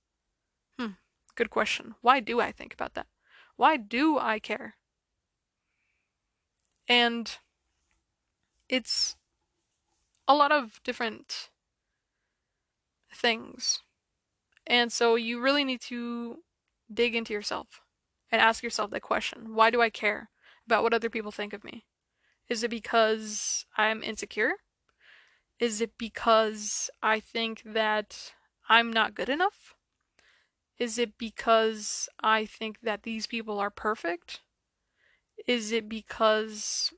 Hmm, 0.77 0.99
good 1.35 1.49
question. 1.49 1.95
Why 2.01 2.19
do 2.19 2.41
I 2.41 2.51
think 2.51 2.73
about 2.73 2.95
that? 2.95 3.07
Why 3.55 3.77
do 3.77 4.19
I 4.19 4.39
care? 4.39 4.75
And 6.89 7.33
it's 8.67 9.15
a 10.27 10.35
lot 10.35 10.51
of 10.51 10.81
different 10.83 11.49
things. 13.15 13.79
And 14.67 14.91
so 14.91 15.15
you 15.15 15.39
really 15.39 15.63
need 15.63 15.79
to 15.83 16.39
dig 16.93 17.15
into 17.15 17.31
yourself 17.31 17.79
and 18.29 18.41
ask 18.41 18.63
yourself 18.63 18.91
that 18.91 19.01
question 19.01 19.55
Why 19.55 19.69
do 19.69 19.81
I 19.81 19.89
care 19.89 20.29
about 20.65 20.83
what 20.83 20.93
other 20.93 21.09
people 21.09 21.31
think 21.31 21.53
of 21.53 21.63
me? 21.63 21.85
Is 22.49 22.63
it 22.65 22.69
because 22.69 23.65
I'm 23.77 24.03
insecure? 24.03 24.55
Is 25.61 25.79
it 25.79 25.91
because 25.99 26.89
I 27.03 27.19
think 27.19 27.61
that 27.63 28.33
I'm 28.67 28.91
not 28.91 29.13
good 29.13 29.29
enough? 29.29 29.75
Is 30.79 30.97
it 30.97 31.19
because 31.19 32.09
I 32.23 32.45
think 32.47 32.79
that 32.81 33.03
these 33.03 33.27
people 33.27 33.59
are 33.59 33.69
perfect? 33.69 34.41
Is 35.45 35.71
it 35.71 35.87
because 35.87 36.91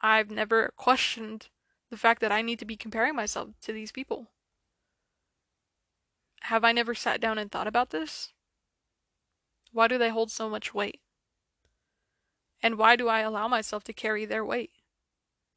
I've 0.00 0.30
never 0.30 0.72
questioned 0.78 1.48
the 1.90 1.98
fact 1.98 2.22
that 2.22 2.32
I 2.32 2.40
need 2.40 2.58
to 2.60 2.64
be 2.64 2.78
comparing 2.78 3.14
myself 3.14 3.50
to 3.60 3.72
these 3.74 3.92
people? 3.92 4.28
Have 6.44 6.64
I 6.64 6.72
never 6.72 6.94
sat 6.94 7.20
down 7.20 7.36
and 7.36 7.52
thought 7.52 7.66
about 7.66 7.90
this? 7.90 8.32
Why 9.72 9.88
do 9.88 9.98
they 9.98 10.08
hold 10.08 10.30
so 10.30 10.48
much 10.48 10.72
weight? 10.72 11.00
And 12.62 12.78
why 12.78 12.96
do 12.96 13.08
I 13.08 13.20
allow 13.20 13.46
myself 13.46 13.84
to 13.84 13.92
carry 13.92 14.24
their 14.24 14.44
weight 14.44 14.70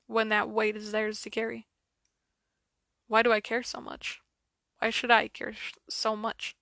when 0.07 0.27
that 0.27 0.49
weight 0.49 0.75
is 0.75 0.91
theirs 0.91 1.21
to 1.21 1.29
carry? 1.29 1.67
Why 3.07 3.23
do 3.23 3.31
I 3.31 3.39
care 3.39 3.63
so 3.63 3.79
much? 3.79 4.21
Why 4.79 4.89
should 4.89 5.11
I 5.11 5.27
care 5.29 5.55
so 5.89 6.15
much? 6.15 6.55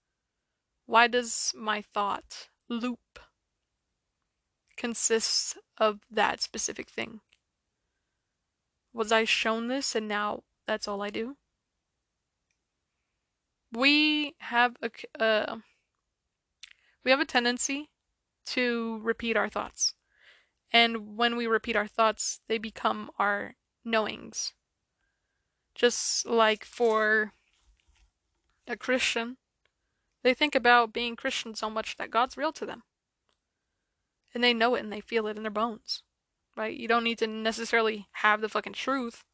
Why 0.85 1.07
does 1.07 1.53
my 1.55 1.81
thought 1.81 2.49
loop 2.69 3.19
consist 4.77 5.57
of 5.77 6.01
that 6.11 6.41
specific 6.41 6.89
thing? 6.89 7.21
Was 8.93 9.11
I 9.11 9.25
shown 9.25 9.67
this 9.67 9.95
and 9.95 10.07
now 10.07 10.43
that's 10.67 10.87
all 10.87 11.01
I 11.01 11.09
do? 11.09 11.37
We 13.71 14.35
have 14.39 14.77
a 14.81 14.91
uh, 15.21 15.57
we 17.03 17.11
have 17.11 17.19
a 17.19 17.25
tendency 17.25 17.89
to 18.47 18.99
repeat 19.03 19.35
our 19.35 19.49
thoughts. 19.49 19.95
And 20.71 21.17
when 21.17 21.35
we 21.35 21.47
repeat 21.47 21.75
our 21.75 21.87
thoughts, 21.87 22.41
they 22.47 22.57
become 22.57 23.09
our 23.19 23.55
knowings. 23.83 24.53
Just 25.75 26.25
like 26.25 26.63
for 26.63 27.33
a 28.65 28.77
Christian, 28.77 29.37
they 30.23 30.33
think 30.33 30.55
about 30.55 30.93
being 30.93 31.15
Christian 31.15 31.53
so 31.53 31.69
much 31.69 31.97
that 31.97 32.09
God's 32.09 32.37
real 32.37 32.53
to 32.53 32.65
them. 32.65 32.83
And 34.33 34.43
they 34.43 34.53
know 34.53 34.75
it 34.75 34.83
and 34.83 34.91
they 34.91 35.01
feel 35.01 35.27
it 35.27 35.37
in 35.37 35.43
their 35.43 35.51
bones. 35.51 36.01
Right? 36.55 36.75
You 36.75 36.87
don't 36.87 37.03
need 37.03 37.19
to 37.19 37.27
necessarily 37.27 38.07
have 38.13 38.39
the 38.39 38.49
fucking 38.49 38.73
truth. 38.73 39.25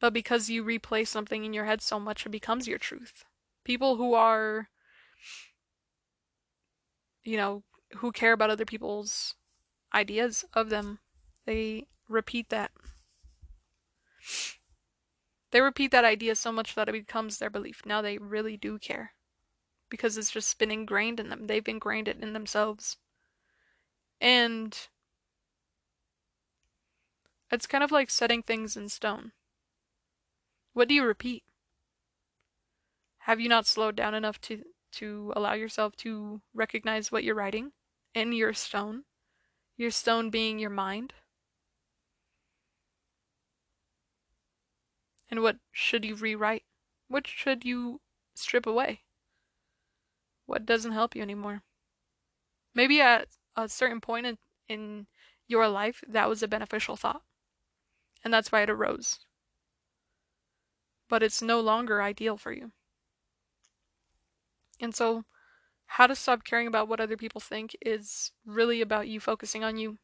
But 0.00 0.12
because 0.12 0.50
you 0.50 0.64
replay 0.64 1.06
something 1.06 1.44
in 1.44 1.52
your 1.52 1.64
head 1.64 1.80
so 1.80 1.98
much, 2.00 2.26
it 2.26 2.30
becomes 2.30 2.68
your 2.68 2.78
truth. 2.78 3.24
People 3.64 3.96
who 3.96 4.14
are, 4.14 4.68
you 7.22 7.36
know, 7.36 7.62
who 7.96 8.12
care 8.12 8.32
about 8.32 8.50
other 8.50 8.64
people's 8.64 9.34
ideas 9.94 10.44
of 10.54 10.70
them, 10.70 10.98
they 11.46 11.86
repeat 12.08 12.48
that 12.50 12.72
they 15.50 15.60
repeat 15.60 15.90
that 15.92 16.04
idea 16.04 16.34
so 16.36 16.52
much 16.52 16.74
that 16.74 16.88
it 16.88 16.92
becomes 16.92 17.38
their 17.38 17.50
belief. 17.50 17.82
Now 17.86 18.02
they 18.02 18.18
really 18.18 18.56
do 18.56 18.78
care. 18.78 19.12
Because 19.90 20.18
it's 20.18 20.30
just 20.30 20.58
been 20.58 20.70
ingrained 20.70 21.18
in 21.18 21.30
them. 21.30 21.46
They've 21.46 21.66
ingrained 21.66 22.08
it 22.08 22.18
in 22.20 22.34
themselves. 22.34 22.98
And 24.20 24.76
it's 27.50 27.66
kind 27.66 27.82
of 27.82 27.90
like 27.90 28.10
setting 28.10 28.42
things 28.42 28.76
in 28.76 28.88
stone. 28.90 29.32
What 30.74 30.88
do 30.88 30.94
you 30.94 31.04
repeat? 31.04 31.44
Have 33.20 33.40
you 33.40 33.48
not 33.48 33.66
slowed 33.66 33.96
down 33.96 34.14
enough 34.14 34.40
to 34.42 34.64
to 34.90 35.32
allow 35.36 35.52
yourself 35.52 35.94
to 35.96 36.40
recognize 36.54 37.12
what 37.12 37.22
you're 37.24 37.34
writing 37.34 37.72
in 38.14 38.32
your 38.32 38.52
stone? 38.52 39.04
Your 39.76 39.90
stone 39.90 40.30
being 40.30 40.58
your 40.58 40.70
mind? 40.70 41.14
And 45.30 45.42
what 45.42 45.56
should 45.72 46.04
you 46.04 46.14
rewrite? 46.14 46.64
What 47.08 47.26
should 47.26 47.64
you 47.64 48.00
strip 48.34 48.66
away? 48.66 49.02
What 50.46 50.64
doesn't 50.64 50.92
help 50.92 51.14
you 51.14 51.22
anymore? 51.22 51.62
Maybe 52.74 53.00
at 53.00 53.28
a 53.56 53.68
certain 53.68 54.00
point 54.00 54.26
in, 54.26 54.38
in 54.68 55.06
your 55.46 55.68
life, 55.68 56.02
that 56.08 56.28
was 56.28 56.42
a 56.42 56.48
beneficial 56.48 56.96
thought. 56.96 57.22
And 58.24 58.32
that's 58.32 58.50
why 58.50 58.62
it 58.62 58.70
arose. 58.70 59.18
But 61.08 61.22
it's 61.22 61.42
no 61.42 61.60
longer 61.60 62.02
ideal 62.02 62.36
for 62.36 62.52
you. 62.52 62.72
And 64.80 64.94
so, 64.94 65.24
how 65.86 66.06
to 66.06 66.14
stop 66.14 66.44
caring 66.44 66.66
about 66.66 66.88
what 66.88 67.00
other 67.00 67.16
people 67.16 67.40
think 67.40 67.76
is 67.80 68.32
really 68.44 68.80
about 68.80 69.08
you 69.08 69.20
focusing 69.20 69.64
on 69.64 69.78
you 69.78 69.98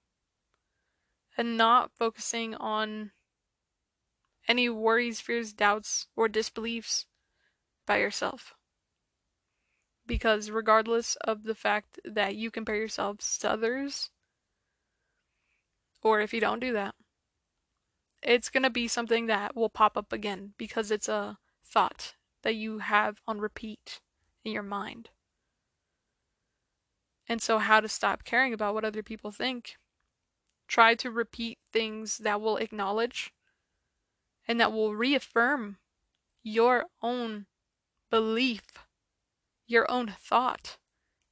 and 1.37 1.57
not 1.57 1.91
focusing 1.93 2.55
on 2.55 3.13
any 4.49 4.69
worries, 4.69 5.21
fears, 5.21 5.53
doubts, 5.53 6.07
or 6.17 6.29
disbeliefs 6.29 7.07
by 7.87 7.99
yourself. 7.99 8.55
Because 10.07 10.51
regardless 10.51 11.17
of 11.23 11.45
the 11.45 11.55
fact 11.55 11.99
that 12.05 12.37
you 12.37 12.51
compare 12.51 12.77
yourselves 12.77 13.39
to 13.39 13.51
others, 13.51 14.11
or 16.03 16.21
if 16.21 16.35
you 16.35 16.41
don't 16.41 16.61
do 16.61 16.73
that, 16.75 16.95
it's 18.23 18.51
going 18.51 18.63
to 18.63 18.71
be 18.71 18.89
something 18.89 19.27
that 19.27 19.55
will 19.55 19.69
pop 19.69 19.97
up 19.97 20.13
again 20.13 20.53
because 20.59 20.91
it's 20.91 21.09
a 21.09 21.39
thought 21.63 22.15
that 22.43 22.55
you 22.55 22.79
have 22.79 23.21
on 23.27 23.41
repeat 23.41 24.01
in 24.45 24.53
your 24.53 24.63
mind. 24.63 25.11
And 27.27 27.41
so, 27.41 27.59
how 27.59 27.81
to 27.81 27.89
stop 27.89 28.25
caring 28.25 28.53
about 28.53 28.75
what 28.75 28.85
other 28.85 29.03
people 29.03 29.31
think? 29.31 29.77
Try 30.69 30.95
to 30.97 31.11
repeat 31.11 31.59
things 31.73 32.19
that 32.19 32.41
will 32.41 32.59
acknowledge 32.59 33.33
and 34.47 34.61
that 34.61 34.73
will 34.73 34.95
reaffirm 34.95 35.79
your 36.43 36.87
own 37.03 37.47
belief, 38.11 38.63
your 39.67 39.91
own 39.91 40.15
thought 40.19 40.79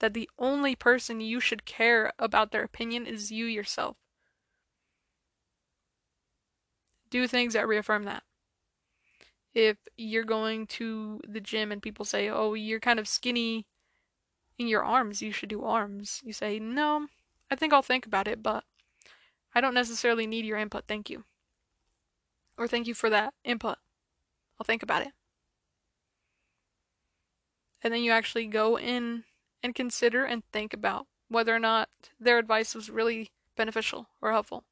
that 0.01 0.15
the 0.15 0.29
only 0.39 0.75
person 0.75 1.21
you 1.21 1.39
should 1.39 1.65
care 1.65 2.13
about 2.19 2.51
their 2.51 2.65
opinion 2.65 3.07
is 3.07 3.31
you 3.31 3.47
yourself. 3.47 3.97
Do 7.09 7.27
things 7.29 7.53
that 7.53 7.69
reaffirm 7.69 8.05
that. 8.05 8.25
If 9.55 9.77
you're 9.97 10.25
going 10.25 10.67
to 10.69 11.21
the 11.29 11.41
gym 11.41 11.71
and 11.71 11.83
people 11.83 12.05
say, 12.05 12.29
oh, 12.29 12.55
you're 12.55 12.81
kind 12.81 12.99
of 12.99 13.07
skinny 13.07 13.67
in 14.59 14.67
your 14.67 14.83
arms, 14.83 15.23
you 15.23 15.31
should 15.31 15.51
do 15.51 15.63
arms. 15.63 16.21
You 16.25 16.33
say, 16.33 16.59
no, 16.59 17.07
I 17.51 17.55
think 17.55 17.73
I'll 17.73 17.83
think 17.83 18.07
about 18.07 18.27
it, 18.27 18.43
but 18.43 18.65
I 19.55 19.61
don't 19.61 19.75
necessarily 19.75 20.27
need 20.27 20.47
your 20.47 20.59
input, 20.59 20.85
thank 20.89 21.11
you. 21.11 21.25
Or 22.59 22.69
thank 22.69 22.87
you 22.87 22.95
for 22.95 23.11
that 23.11 23.35
input. 23.45 23.79
I'll 24.59 24.65
think 24.65 24.83
about 24.83 25.03
it. 25.03 25.13
And 27.83 27.93
then 27.93 28.03
you 28.03 28.13
actually 28.13 28.47
go 28.47 28.79
in 28.79 29.25
and 29.63 29.75
consider 29.75 30.25
and 30.25 30.45
think 30.53 30.73
about 30.73 31.07
whether 31.29 31.55
or 31.55 31.59
not 31.59 31.89
their 32.21 32.39
advice 32.39 32.75
was 32.75 32.91
really 32.91 33.31
beneficial 33.57 34.09
or 34.21 34.33
helpful. 34.33 34.65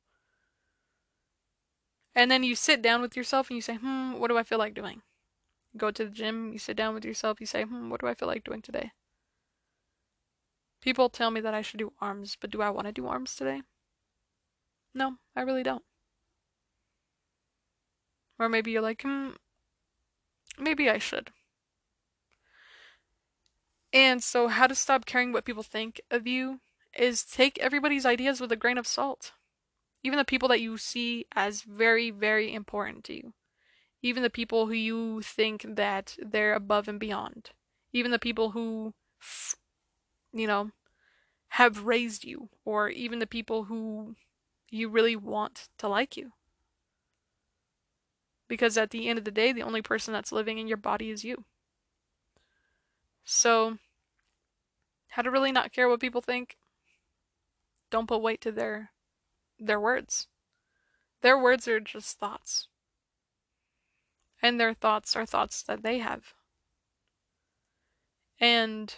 And 2.14 2.30
then 2.30 2.42
you 2.42 2.54
sit 2.54 2.82
down 2.82 3.00
with 3.00 3.16
yourself 3.16 3.48
and 3.48 3.56
you 3.56 3.62
say, 3.62 3.76
hmm, 3.76 4.14
what 4.14 4.28
do 4.28 4.38
I 4.38 4.42
feel 4.42 4.58
like 4.58 4.74
doing? 4.74 5.02
go 5.76 5.90
to 5.90 6.04
the 6.04 6.10
gym, 6.10 6.52
you 6.52 6.58
sit 6.58 6.76
down 6.76 6.94
with 6.94 7.04
yourself, 7.04 7.40
you 7.40 7.46
say, 7.46 7.62
hmm, 7.64 7.90
what 7.90 8.00
do 8.00 8.06
I 8.06 8.14
feel 8.14 8.28
like 8.28 8.44
doing 8.44 8.62
today? 8.62 8.92
People 10.80 11.08
tell 11.08 11.30
me 11.30 11.40
that 11.40 11.54
I 11.54 11.62
should 11.62 11.78
do 11.78 11.92
arms, 12.00 12.36
but 12.40 12.50
do 12.50 12.62
I 12.62 12.70
want 12.70 12.86
to 12.86 12.92
do 12.92 13.06
arms 13.06 13.36
today? 13.36 13.62
No, 14.94 15.16
I 15.36 15.42
really 15.42 15.62
don't. 15.62 15.84
Or 18.40 18.48
maybe 18.48 18.70
you're 18.70 18.80
like, 18.80 19.02
hmm, 19.02 19.32
maybe 20.58 20.88
I 20.88 20.96
should. 20.96 21.30
And 23.92 24.22
so, 24.22 24.48
how 24.48 24.66
to 24.66 24.74
stop 24.74 25.04
caring 25.04 25.30
what 25.30 25.44
people 25.44 25.62
think 25.62 26.00
of 26.10 26.26
you 26.26 26.60
is 26.98 27.22
take 27.22 27.58
everybody's 27.58 28.06
ideas 28.06 28.40
with 28.40 28.50
a 28.50 28.56
grain 28.56 28.78
of 28.78 28.86
salt. 28.86 29.32
Even 30.02 30.16
the 30.16 30.24
people 30.24 30.48
that 30.48 30.60
you 30.60 30.78
see 30.78 31.26
as 31.36 31.62
very, 31.62 32.10
very 32.10 32.54
important 32.54 33.04
to 33.04 33.14
you. 33.14 33.34
Even 34.02 34.22
the 34.22 34.30
people 34.30 34.66
who 34.66 34.72
you 34.72 35.20
think 35.20 35.66
that 35.68 36.16
they're 36.18 36.54
above 36.54 36.88
and 36.88 36.98
beyond. 36.98 37.50
Even 37.92 38.10
the 38.10 38.18
people 38.18 38.52
who, 38.52 38.94
you 40.32 40.46
know, 40.46 40.70
have 41.48 41.84
raised 41.84 42.24
you. 42.24 42.48
Or 42.64 42.88
even 42.88 43.18
the 43.18 43.26
people 43.26 43.64
who 43.64 44.14
you 44.70 44.88
really 44.88 45.16
want 45.16 45.68
to 45.76 45.88
like 45.88 46.16
you. 46.16 46.32
Because 48.50 48.76
at 48.76 48.90
the 48.90 49.08
end 49.08 49.16
of 49.16 49.24
the 49.24 49.30
day, 49.30 49.52
the 49.52 49.62
only 49.62 49.80
person 49.80 50.12
that's 50.12 50.32
living 50.32 50.58
in 50.58 50.66
your 50.66 50.76
body 50.76 51.08
is 51.08 51.24
you. 51.24 51.44
So, 53.24 53.78
how 55.10 55.22
to 55.22 55.30
really 55.30 55.52
not 55.52 55.72
care 55.72 55.88
what 55.88 56.00
people 56.00 56.20
think? 56.20 56.56
Don't 57.92 58.08
put 58.08 58.20
weight 58.20 58.40
to 58.40 58.50
their 58.50 58.90
their 59.60 59.78
words. 59.78 60.26
Their 61.20 61.38
words 61.38 61.68
are 61.68 61.78
just 61.78 62.18
thoughts. 62.18 62.66
And 64.42 64.58
their 64.58 64.74
thoughts 64.74 65.14
are 65.14 65.26
thoughts 65.26 65.62
that 65.62 65.84
they 65.84 65.98
have. 65.98 66.34
And 68.40 68.92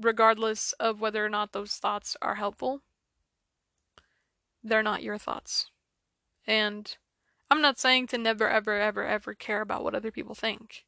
regardless 0.00 0.72
of 0.74 1.00
whether 1.00 1.26
or 1.26 1.28
not 1.28 1.50
those 1.50 1.74
thoughts 1.78 2.16
are 2.22 2.36
helpful, 2.36 2.82
they're 4.62 4.84
not 4.84 5.02
your 5.02 5.18
thoughts. 5.18 5.72
And 6.46 6.96
I'm 7.52 7.60
not 7.60 7.78
saying 7.78 8.06
to 8.06 8.16
never, 8.16 8.48
ever, 8.48 8.80
ever, 8.80 9.04
ever 9.06 9.34
care 9.34 9.60
about 9.60 9.84
what 9.84 9.94
other 9.94 10.10
people 10.10 10.34
think. 10.34 10.86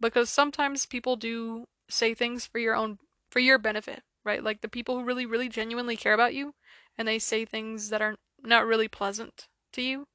Because 0.00 0.28
sometimes 0.28 0.84
people 0.84 1.14
do 1.14 1.66
say 1.88 2.12
things 2.12 2.44
for 2.44 2.58
your 2.58 2.74
own, 2.74 2.98
for 3.30 3.38
your 3.38 3.58
benefit, 3.58 4.02
right? 4.24 4.42
Like 4.42 4.62
the 4.62 4.68
people 4.68 4.98
who 4.98 5.04
really, 5.04 5.24
really 5.24 5.48
genuinely 5.48 5.96
care 5.96 6.12
about 6.12 6.34
you 6.34 6.54
and 6.98 7.06
they 7.06 7.20
say 7.20 7.44
things 7.44 7.90
that 7.90 8.02
are 8.02 8.16
not 8.42 8.66
really 8.66 8.88
pleasant 8.88 9.46
to 9.74 9.80
you, 9.80 10.08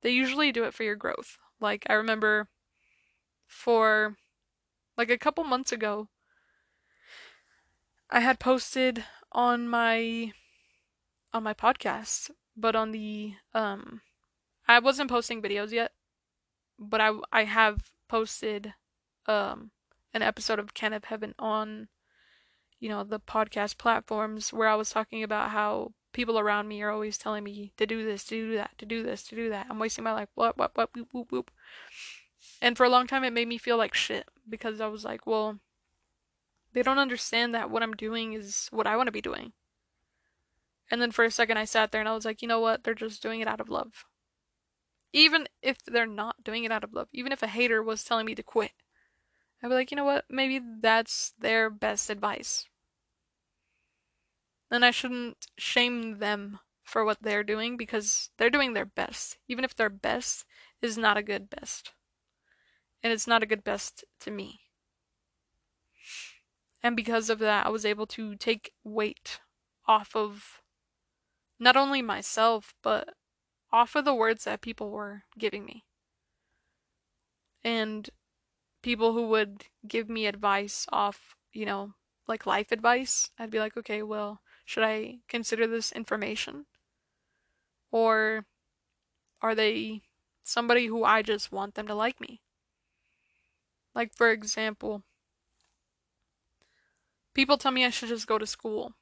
they 0.00 0.08
usually 0.08 0.50
do 0.52 0.64
it 0.64 0.72
for 0.72 0.84
your 0.84 0.96
growth. 0.96 1.36
Like 1.60 1.84
I 1.90 1.92
remember 1.92 2.48
for 3.46 4.16
like 4.96 5.10
a 5.10 5.18
couple 5.18 5.44
months 5.44 5.70
ago, 5.70 6.08
I 8.08 8.20
had 8.20 8.40
posted 8.40 9.04
on 9.32 9.68
my 9.68 10.32
on 11.34 11.42
my 11.42 11.52
podcast, 11.52 12.30
but 12.56 12.74
on 12.74 12.92
the 12.92 13.34
um 13.52 14.00
I 14.72 14.78
wasn't 14.78 15.10
posting 15.10 15.42
videos 15.42 15.70
yet, 15.70 15.92
but 16.78 17.00
I 17.00 17.12
I 17.30 17.44
have 17.44 17.92
posted 18.08 18.72
um 19.26 19.70
an 20.14 20.22
episode 20.22 20.58
of 20.58 20.72
Can 20.72 20.94
of 20.94 21.04
Heaven 21.04 21.34
on 21.38 21.88
you 22.80 22.88
know 22.88 23.04
the 23.04 23.20
podcast 23.20 23.76
platforms 23.76 24.50
where 24.50 24.68
I 24.68 24.74
was 24.74 24.88
talking 24.88 25.22
about 25.22 25.50
how 25.50 25.92
people 26.14 26.38
around 26.38 26.68
me 26.68 26.82
are 26.82 26.90
always 26.90 27.18
telling 27.18 27.44
me 27.44 27.72
to 27.76 27.86
do 27.86 28.02
this, 28.02 28.24
to 28.24 28.34
do 28.34 28.54
that, 28.56 28.78
to 28.78 28.86
do 28.86 29.02
this, 29.02 29.22
to 29.24 29.36
do 29.36 29.50
that. 29.50 29.66
I'm 29.68 29.78
wasting 29.78 30.04
my 30.04 30.12
life. 30.12 30.30
What 30.34 30.56
what 30.56 30.70
what 30.74 30.88
whoop 30.94 31.08
whoop 31.12 31.30
whoop. 31.30 31.50
And 32.62 32.74
for 32.74 32.84
a 32.84 32.88
long 32.88 33.06
time 33.06 33.24
it 33.24 33.32
made 33.34 33.48
me 33.48 33.58
feel 33.58 33.76
like 33.76 33.92
shit 33.92 34.26
because 34.48 34.80
I 34.80 34.86
was 34.86 35.04
like, 35.04 35.26
well, 35.26 35.58
they 36.72 36.82
don't 36.82 36.98
understand 36.98 37.54
that 37.54 37.68
what 37.68 37.82
I'm 37.82 37.94
doing 37.94 38.32
is 38.32 38.68
what 38.70 38.86
I 38.86 38.96
want 38.96 39.08
to 39.08 39.12
be 39.12 39.20
doing. 39.20 39.52
And 40.90 41.02
then 41.02 41.10
for 41.10 41.24
a 41.24 41.30
second 41.30 41.58
I 41.58 41.66
sat 41.66 41.92
there 41.92 42.00
and 42.00 42.08
I 42.08 42.14
was 42.14 42.24
like, 42.24 42.40
you 42.40 42.48
know 42.48 42.60
what? 42.60 42.84
They're 42.84 42.94
just 42.94 43.22
doing 43.22 43.40
it 43.40 43.48
out 43.48 43.60
of 43.60 43.68
love 43.68 44.06
even 45.12 45.46
if 45.60 45.78
they're 45.84 46.06
not 46.06 46.42
doing 46.42 46.64
it 46.64 46.72
out 46.72 46.84
of 46.84 46.92
love, 46.92 47.08
even 47.12 47.32
if 47.32 47.42
a 47.42 47.46
hater 47.46 47.82
was 47.82 48.04
telling 48.04 48.26
me 48.26 48.34
to 48.34 48.42
quit, 48.42 48.72
I'd 49.62 49.68
be 49.68 49.74
like, 49.74 49.90
you 49.90 49.96
know 49.96 50.04
what? 50.04 50.24
Maybe 50.28 50.60
that's 50.80 51.32
their 51.38 51.70
best 51.70 52.10
advice. 52.10 52.66
Then 54.70 54.82
I 54.82 54.90
shouldn't 54.90 55.46
shame 55.58 56.18
them 56.18 56.58
for 56.82 57.04
what 57.04 57.18
they're 57.22 57.44
doing 57.44 57.76
because 57.76 58.30
they're 58.38 58.50
doing 58.50 58.72
their 58.72 58.86
best, 58.86 59.38
even 59.46 59.64
if 59.64 59.74
their 59.74 59.90
best 59.90 60.44
is 60.80 60.98
not 60.98 61.16
a 61.16 61.22
good 61.22 61.48
best. 61.48 61.92
And 63.02 63.12
it's 63.12 63.26
not 63.26 63.42
a 63.42 63.46
good 63.46 63.62
best 63.62 64.04
to 64.20 64.30
me. 64.30 64.60
And 66.82 66.96
because 66.96 67.30
of 67.30 67.38
that, 67.38 67.66
I 67.66 67.68
was 67.68 67.84
able 67.84 68.06
to 68.08 68.34
take 68.34 68.72
weight 68.82 69.40
off 69.86 70.16
of 70.16 70.62
not 71.58 71.76
only 71.76 72.02
myself, 72.02 72.74
but 72.82 73.10
off 73.72 73.96
of 73.96 74.04
the 74.04 74.14
words 74.14 74.44
that 74.44 74.60
people 74.60 74.90
were 74.90 75.24
giving 75.38 75.64
me. 75.64 75.84
And 77.64 78.10
people 78.82 79.12
who 79.12 79.28
would 79.28 79.64
give 79.86 80.08
me 80.08 80.26
advice 80.26 80.86
off, 80.92 81.36
you 81.52 81.64
know, 81.64 81.94
like 82.28 82.46
life 82.46 82.70
advice, 82.72 83.30
I'd 83.38 83.50
be 83.50 83.58
like, 83.58 83.76
okay, 83.76 84.02
well, 84.02 84.40
should 84.64 84.84
I 84.84 85.18
consider 85.28 85.66
this 85.66 85.92
information? 85.92 86.66
Or 87.90 88.46
are 89.40 89.54
they 89.54 90.02
somebody 90.44 90.86
who 90.86 91.04
I 91.04 91.22
just 91.22 91.52
want 91.52 91.74
them 91.74 91.86
to 91.86 91.94
like 91.94 92.20
me? 92.20 92.40
Like, 93.94 94.14
for 94.14 94.30
example, 94.30 95.02
people 97.34 97.58
tell 97.58 97.72
me 97.72 97.84
I 97.84 97.90
should 97.90 98.08
just 98.08 98.26
go 98.26 98.38
to 98.38 98.46
school 98.46 98.94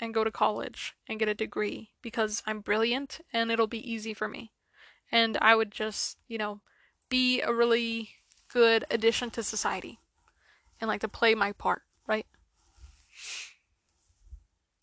and 0.00 0.14
go 0.14 0.24
to 0.24 0.30
college 0.30 0.94
and 1.08 1.18
get 1.18 1.28
a 1.28 1.34
degree 1.34 1.90
because 2.02 2.42
I'm 2.46 2.60
brilliant 2.60 3.20
and 3.32 3.50
it'll 3.50 3.66
be 3.66 3.90
easy 3.90 4.14
for 4.14 4.28
me. 4.28 4.52
And 5.10 5.36
I 5.40 5.54
would 5.54 5.70
just, 5.70 6.18
you 6.28 6.38
know, 6.38 6.60
be 7.08 7.40
a 7.40 7.52
really 7.52 8.10
good 8.48 8.84
addition 8.90 9.30
to 9.30 9.42
society 9.42 9.98
and 10.80 10.88
like 10.88 11.00
to 11.02 11.08
play 11.08 11.34
my 11.34 11.52
part, 11.52 11.82
right? 12.06 12.26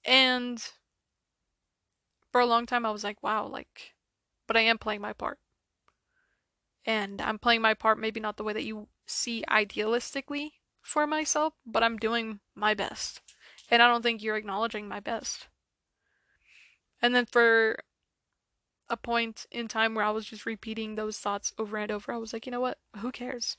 And 0.05 0.63
for 2.31 2.41
a 2.41 2.45
long 2.45 2.65
time 2.65 2.85
I 2.85 2.91
was 2.91 3.03
like, 3.03 3.21
wow, 3.21 3.47
like, 3.47 3.93
but 4.47 4.55
I 4.55 4.61
am 4.61 4.77
playing 4.77 5.01
my 5.01 5.13
part. 5.13 5.39
And 6.85 7.21
I'm 7.21 7.39
playing 7.39 7.61
my 7.61 7.73
part 7.73 7.99
maybe 7.99 8.19
not 8.19 8.37
the 8.37 8.43
way 8.43 8.53
that 8.53 8.63
you 8.63 8.87
see 9.05 9.43
idealistically, 9.49 10.51
for 10.81 11.05
myself, 11.05 11.53
but 11.65 11.83
I'm 11.83 11.97
doing 11.97 12.39
my 12.55 12.73
best. 12.73 13.21
And 13.69 13.81
I 13.81 13.87
don't 13.87 14.01
think 14.01 14.23
you're 14.23 14.37
acknowledging 14.37 14.87
my 14.87 14.99
best. 14.99 15.47
And 17.01 17.13
then 17.13 17.25
for 17.25 17.77
a 18.89 18.97
point 18.97 19.45
in 19.51 19.67
time 19.67 19.93
where 19.93 20.03
I 20.03 20.09
was 20.09 20.25
just 20.25 20.45
repeating 20.45 20.95
those 20.95 21.19
thoughts 21.19 21.53
over 21.57 21.77
and 21.77 21.91
over, 21.91 22.11
I 22.11 22.17
was 22.17 22.33
like, 22.33 22.45
you 22.45 22.51
know 22.51 22.59
what? 22.59 22.79
Who 22.97 23.11
cares? 23.11 23.57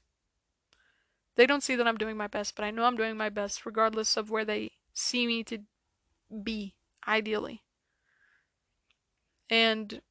They 1.37 1.47
don't 1.47 1.63
see 1.63 1.77
that 1.77 1.87
I'm 1.87 1.97
doing 1.97 2.17
my 2.17 2.27
best, 2.27 2.57
but 2.57 2.65
I 2.65 2.71
know 2.71 2.85
I'm 2.85 2.97
doing 2.97 3.17
my 3.17 3.29
best 3.29 3.65
regardless 3.65 4.17
of 4.17 4.31
where 4.31 4.45
they 4.45 4.73
see 4.93 5.27
me 5.27 5.45
to 5.45 5.61
be, 6.43 6.75
ideally. 7.07 7.63
And 9.49 10.03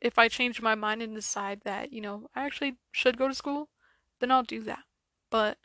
if 0.00 0.18
I 0.18 0.28
change 0.28 0.62
my 0.62 0.74
mind 0.74 1.02
and 1.02 1.14
decide 1.14 1.62
that, 1.64 1.92
you 1.92 2.00
know, 2.00 2.28
I 2.34 2.44
actually 2.44 2.76
should 2.92 3.18
go 3.18 3.28
to 3.28 3.34
school, 3.34 3.68
then 4.20 4.30
I'll 4.30 4.42
do 4.42 4.62
that. 4.64 4.84
But 5.30 5.58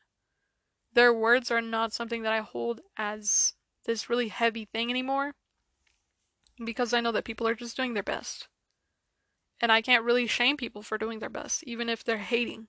their 0.93 1.13
words 1.13 1.51
are 1.51 1.61
not 1.61 1.93
something 1.93 2.23
that 2.23 2.33
I 2.33 2.39
hold 2.39 2.81
as 2.97 3.53
this 3.85 4.09
really 4.09 4.27
heavy 4.27 4.65
thing 4.65 4.89
anymore 4.89 5.33
because 6.63 6.93
I 6.93 7.01
know 7.01 7.11
that 7.11 7.25
people 7.25 7.47
are 7.47 7.55
just 7.55 7.75
doing 7.75 7.93
their 7.93 8.03
best. 8.03 8.47
And 9.61 9.71
I 9.71 9.81
can't 9.81 10.03
really 10.03 10.27
shame 10.27 10.57
people 10.57 10.81
for 10.81 10.97
doing 10.97 11.19
their 11.19 11.29
best, 11.29 11.63
even 11.63 11.89
if 11.89 12.03
they're 12.03 12.17
hating. 12.17 12.67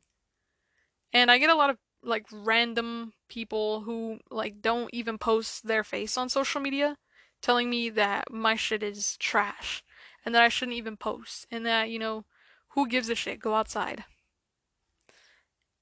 And 1.12 1.30
I 1.30 1.38
get 1.38 1.50
a 1.50 1.54
lot 1.54 1.70
of 1.70 1.78
like 2.02 2.26
random 2.30 3.12
people 3.28 3.82
who 3.82 4.18
like 4.30 4.60
don't 4.60 4.90
even 4.92 5.18
post 5.18 5.66
their 5.66 5.82
face 5.82 6.16
on 6.16 6.28
social 6.28 6.60
media 6.60 6.96
telling 7.42 7.68
me 7.68 7.90
that 7.90 8.32
my 8.32 8.54
shit 8.54 8.82
is 8.82 9.16
trash 9.16 9.82
and 10.24 10.34
that 10.34 10.42
I 10.42 10.48
shouldn't 10.48 10.76
even 10.76 10.96
post 10.96 11.46
and 11.50 11.66
that, 11.66 11.90
you 11.90 11.98
know, 11.98 12.24
who 12.70 12.88
gives 12.88 13.08
a 13.08 13.14
shit? 13.14 13.40
Go 13.40 13.54
outside. 13.54 14.04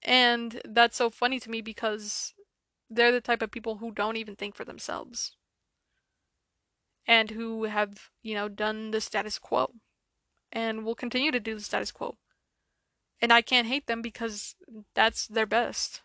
And 0.02 0.60
that's 0.64 0.96
so 0.96 1.10
funny 1.10 1.40
to 1.40 1.50
me 1.50 1.62
because 1.62 2.33
they're 2.94 3.12
the 3.12 3.20
type 3.20 3.42
of 3.42 3.50
people 3.50 3.76
who 3.76 3.92
don't 3.92 4.16
even 4.16 4.36
think 4.36 4.54
for 4.54 4.64
themselves. 4.64 5.36
And 7.06 7.30
who 7.32 7.64
have, 7.64 8.10
you 8.22 8.34
know, 8.34 8.48
done 8.48 8.90
the 8.90 9.00
status 9.00 9.38
quo. 9.38 9.72
And 10.52 10.84
will 10.84 10.94
continue 10.94 11.30
to 11.30 11.40
do 11.40 11.54
the 11.54 11.60
status 11.60 11.92
quo. 11.92 12.16
And 13.20 13.32
I 13.32 13.42
can't 13.42 13.66
hate 13.66 13.86
them 13.86 14.02
because 14.02 14.54
that's 14.94 15.26
their 15.26 15.46
best. 15.46 16.02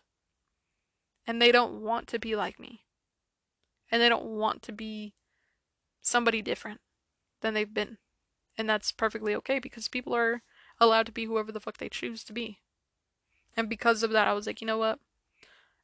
And 1.26 1.40
they 1.40 1.52
don't 1.52 1.80
want 1.80 2.06
to 2.08 2.18
be 2.18 2.34
like 2.36 2.58
me. 2.58 2.82
And 3.90 4.00
they 4.00 4.08
don't 4.08 4.24
want 4.24 4.62
to 4.62 4.72
be 4.72 5.14
somebody 6.00 6.42
different 6.42 6.80
than 7.40 7.54
they've 7.54 7.72
been. 7.72 7.98
And 8.56 8.68
that's 8.68 8.92
perfectly 8.92 9.34
okay 9.36 9.58
because 9.58 9.88
people 9.88 10.14
are 10.14 10.42
allowed 10.78 11.06
to 11.06 11.12
be 11.12 11.24
whoever 11.24 11.52
the 11.52 11.60
fuck 11.60 11.78
they 11.78 11.88
choose 11.88 12.24
to 12.24 12.32
be. 12.32 12.60
And 13.56 13.68
because 13.68 14.02
of 14.02 14.10
that, 14.10 14.28
I 14.28 14.32
was 14.32 14.46
like, 14.46 14.60
you 14.60 14.66
know 14.66 14.78
what? 14.78 14.98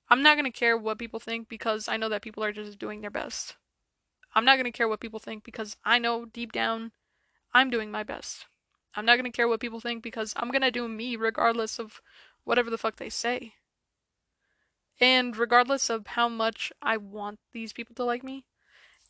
I'm 0.08 0.22
not 0.22 0.36
going 0.36 0.50
to 0.50 0.56
care 0.56 0.76
what 0.76 0.98
people 0.98 1.20
think 1.20 1.48
because 1.48 1.88
I 1.88 1.96
know 1.96 2.08
that 2.08 2.22
people 2.22 2.44
are 2.44 2.52
just 2.52 2.78
doing 2.78 3.00
their 3.00 3.10
best. 3.10 3.56
I'm 4.34 4.44
not 4.44 4.56
going 4.56 4.70
to 4.70 4.76
care 4.76 4.88
what 4.88 5.00
people 5.00 5.18
think 5.18 5.44
because 5.44 5.76
I 5.84 5.98
know 5.98 6.26
deep 6.26 6.52
down 6.52 6.92
I'm 7.56 7.70
doing 7.70 7.90
my 7.90 8.02
best. 8.02 8.44
I'm 8.94 9.06
not 9.06 9.16
going 9.16 9.24
to 9.24 9.34
care 9.34 9.48
what 9.48 9.60
people 9.60 9.80
think 9.80 10.02
because 10.02 10.34
I'm 10.36 10.50
going 10.50 10.60
to 10.60 10.70
do 10.70 10.88
me 10.88 11.16
regardless 11.16 11.78
of 11.78 12.02
whatever 12.44 12.68
the 12.68 12.76
fuck 12.76 12.96
they 12.96 13.08
say. 13.08 13.54
And 15.00 15.34
regardless 15.34 15.88
of 15.88 16.06
how 16.08 16.28
much 16.28 16.70
I 16.82 16.98
want 16.98 17.38
these 17.54 17.72
people 17.72 17.94
to 17.94 18.04
like 18.04 18.22
me. 18.22 18.44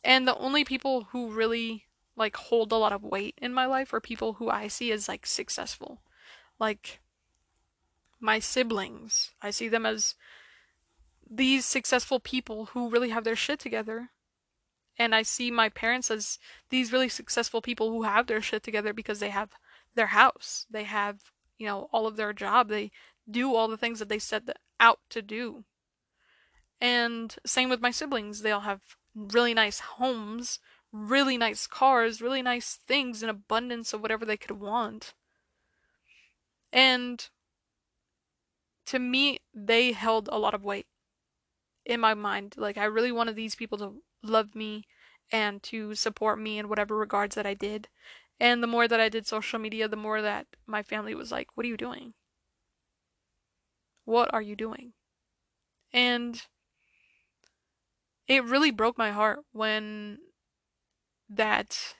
And 0.01 0.25
the 0.25 0.37
only 0.37 0.63
people 0.63 1.09
who 1.11 1.29
really 1.29 1.87
like 2.15 2.37
hold 2.37 2.71
a 2.71 2.77
lot 2.77 2.93
of 2.93 3.03
weight 3.03 3.37
in 3.41 3.53
my 3.53 3.65
life 3.65 3.93
are 3.93 3.99
people 3.99 4.33
who 4.33 4.49
I 4.49 4.69
see 4.69 4.93
as 4.93 5.09
like 5.09 5.25
successful. 5.25 5.99
Like 6.57 7.01
my 8.19 8.39
siblings. 8.39 9.31
I 9.41 9.51
see 9.51 9.67
them 9.67 9.85
as 9.85 10.15
these 11.29 11.65
successful 11.65 12.19
people 12.19 12.67
who 12.67 12.89
really 12.89 13.09
have 13.09 13.23
their 13.23 13.35
shit 13.35 13.59
together. 13.59 14.09
And 14.97 15.13
I 15.13 15.21
see 15.21 15.51
my 15.51 15.69
parents 15.69 16.09
as 16.09 16.39
these 16.69 16.91
really 16.91 17.09
successful 17.09 17.61
people 17.61 17.91
who 17.91 18.03
have 18.03 18.27
their 18.27 18.41
shit 18.41 18.63
together 18.63 18.93
because 18.93 19.19
they 19.19 19.29
have 19.29 19.51
their 19.95 20.07
house. 20.07 20.65
They 20.69 20.83
have, 20.83 21.31
you 21.57 21.67
know, 21.67 21.89
all 21.91 22.07
of 22.07 22.15
their 22.15 22.33
job. 22.33 22.69
They 22.69 22.91
do 23.29 23.53
all 23.53 23.67
the 23.67 23.77
things 23.77 23.99
that 23.99 24.09
they 24.09 24.19
set 24.19 24.49
out 24.79 24.99
to 25.09 25.21
do. 25.21 25.65
And 26.81 27.35
same 27.45 27.69
with 27.69 27.81
my 27.81 27.91
siblings. 27.91 28.41
They 28.41 28.51
all 28.51 28.61
have 28.61 28.81
really 29.13 29.53
nice 29.53 29.79
homes, 29.79 30.59
really 30.91 31.37
nice 31.37 31.67
cars, 31.67 32.21
really 32.21 32.41
nice 32.41 32.79
things 32.87 33.21
in 33.21 33.29
abundance 33.29 33.93
of 33.93 34.01
whatever 34.01 34.25
they 34.25 34.37
could 34.37 34.59
want. 34.59 35.13
And 36.71 37.27
to 38.87 38.99
me, 38.99 39.39
they 39.53 39.91
held 39.91 40.29
a 40.31 40.39
lot 40.39 40.53
of 40.53 40.63
weight 40.63 40.87
in 41.87 41.99
my 41.99 42.13
mind. 42.13 42.53
Like, 42.57 42.77
I 42.77 42.85
really 42.85 43.11
wanted 43.11 43.35
these 43.35 43.55
people 43.55 43.77
to 43.79 43.95
love 44.21 44.53
me 44.53 44.83
and 45.31 45.63
to 45.63 45.95
support 45.95 46.39
me 46.39 46.59
in 46.59 46.69
whatever 46.69 46.95
regards 46.95 47.35
that 47.35 47.45
I 47.45 47.53
did. 47.53 47.87
And 48.39 48.61
the 48.61 48.67
more 48.67 48.87
that 48.87 48.99
I 48.99 49.09
did 49.09 49.25
social 49.25 49.57
media, 49.57 49.87
the 49.87 49.95
more 49.95 50.21
that 50.21 50.45
my 50.67 50.83
family 50.83 51.15
was 51.15 51.31
like, 51.31 51.47
What 51.55 51.65
are 51.65 51.69
you 51.69 51.77
doing? 51.77 52.13
What 54.05 54.31
are 54.33 54.41
you 54.41 54.55
doing? 54.55 54.93
And 55.91 56.41
it 58.27 58.43
really 58.43 58.71
broke 58.71 58.97
my 58.97 59.11
heart 59.11 59.39
when 59.53 60.19
that 61.29 61.95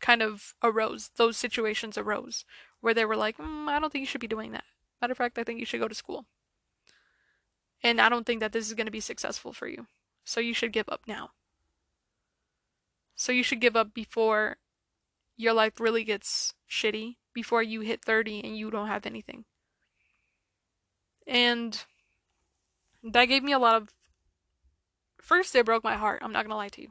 kind 0.00 0.22
of 0.22 0.54
arose, 0.62 1.10
those 1.16 1.36
situations 1.36 1.98
arose, 1.98 2.44
where 2.80 2.94
they 2.94 3.04
were 3.04 3.16
like, 3.16 3.38
mm, 3.38 3.68
I 3.68 3.78
don't 3.78 3.92
think 3.92 4.00
you 4.00 4.06
should 4.06 4.20
be 4.20 4.26
doing 4.26 4.52
that. 4.52 4.64
Matter 5.00 5.12
of 5.12 5.18
fact, 5.18 5.38
I 5.38 5.44
think 5.44 5.60
you 5.60 5.66
should 5.66 5.80
go 5.80 5.88
to 5.88 5.94
school. 5.94 6.26
And 7.82 8.00
I 8.00 8.08
don't 8.08 8.26
think 8.26 8.40
that 8.40 8.52
this 8.52 8.66
is 8.66 8.74
going 8.74 8.86
to 8.86 8.92
be 8.92 9.00
successful 9.00 9.52
for 9.52 9.66
you. 9.66 9.86
So 10.24 10.40
you 10.40 10.54
should 10.54 10.72
give 10.72 10.88
up 10.88 11.02
now. 11.06 11.30
So 13.14 13.32
you 13.32 13.42
should 13.42 13.60
give 13.60 13.76
up 13.76 13.94
before 13.94 14.56
your 15.36 15.52
life 15.52 15.80
really 15.80 16.04
gets 16.04 16.54
shitty, 16.70 17.16
before 17.32 17.62
you 17.62 17.80
hit 17.80 18.04
30 18.04 18.40
and 18.44 18.56
you 18.56 18.70
don't 18.70 18.88
have 18.88 19.06
anything. 19.06 19.44
And 21.26 21.84
that 23.02 23.26
gave 23.26 23.42
me 23.42 23.52
a 23.52 23.58
lot 23.58 23.76
of. 23.76 23.90
First, 25.18 25.54
it 25.54 25.66
broke 25.66 25.84
my 25.84 25.96
heart, 25.96 26.22
I'm 26.22 26.32
not 26.32 26.44
going 26.44 26.50
to 26.50 26.56
lie 26.56 26.68
to 26.68 26.82
you, 26.82 26.88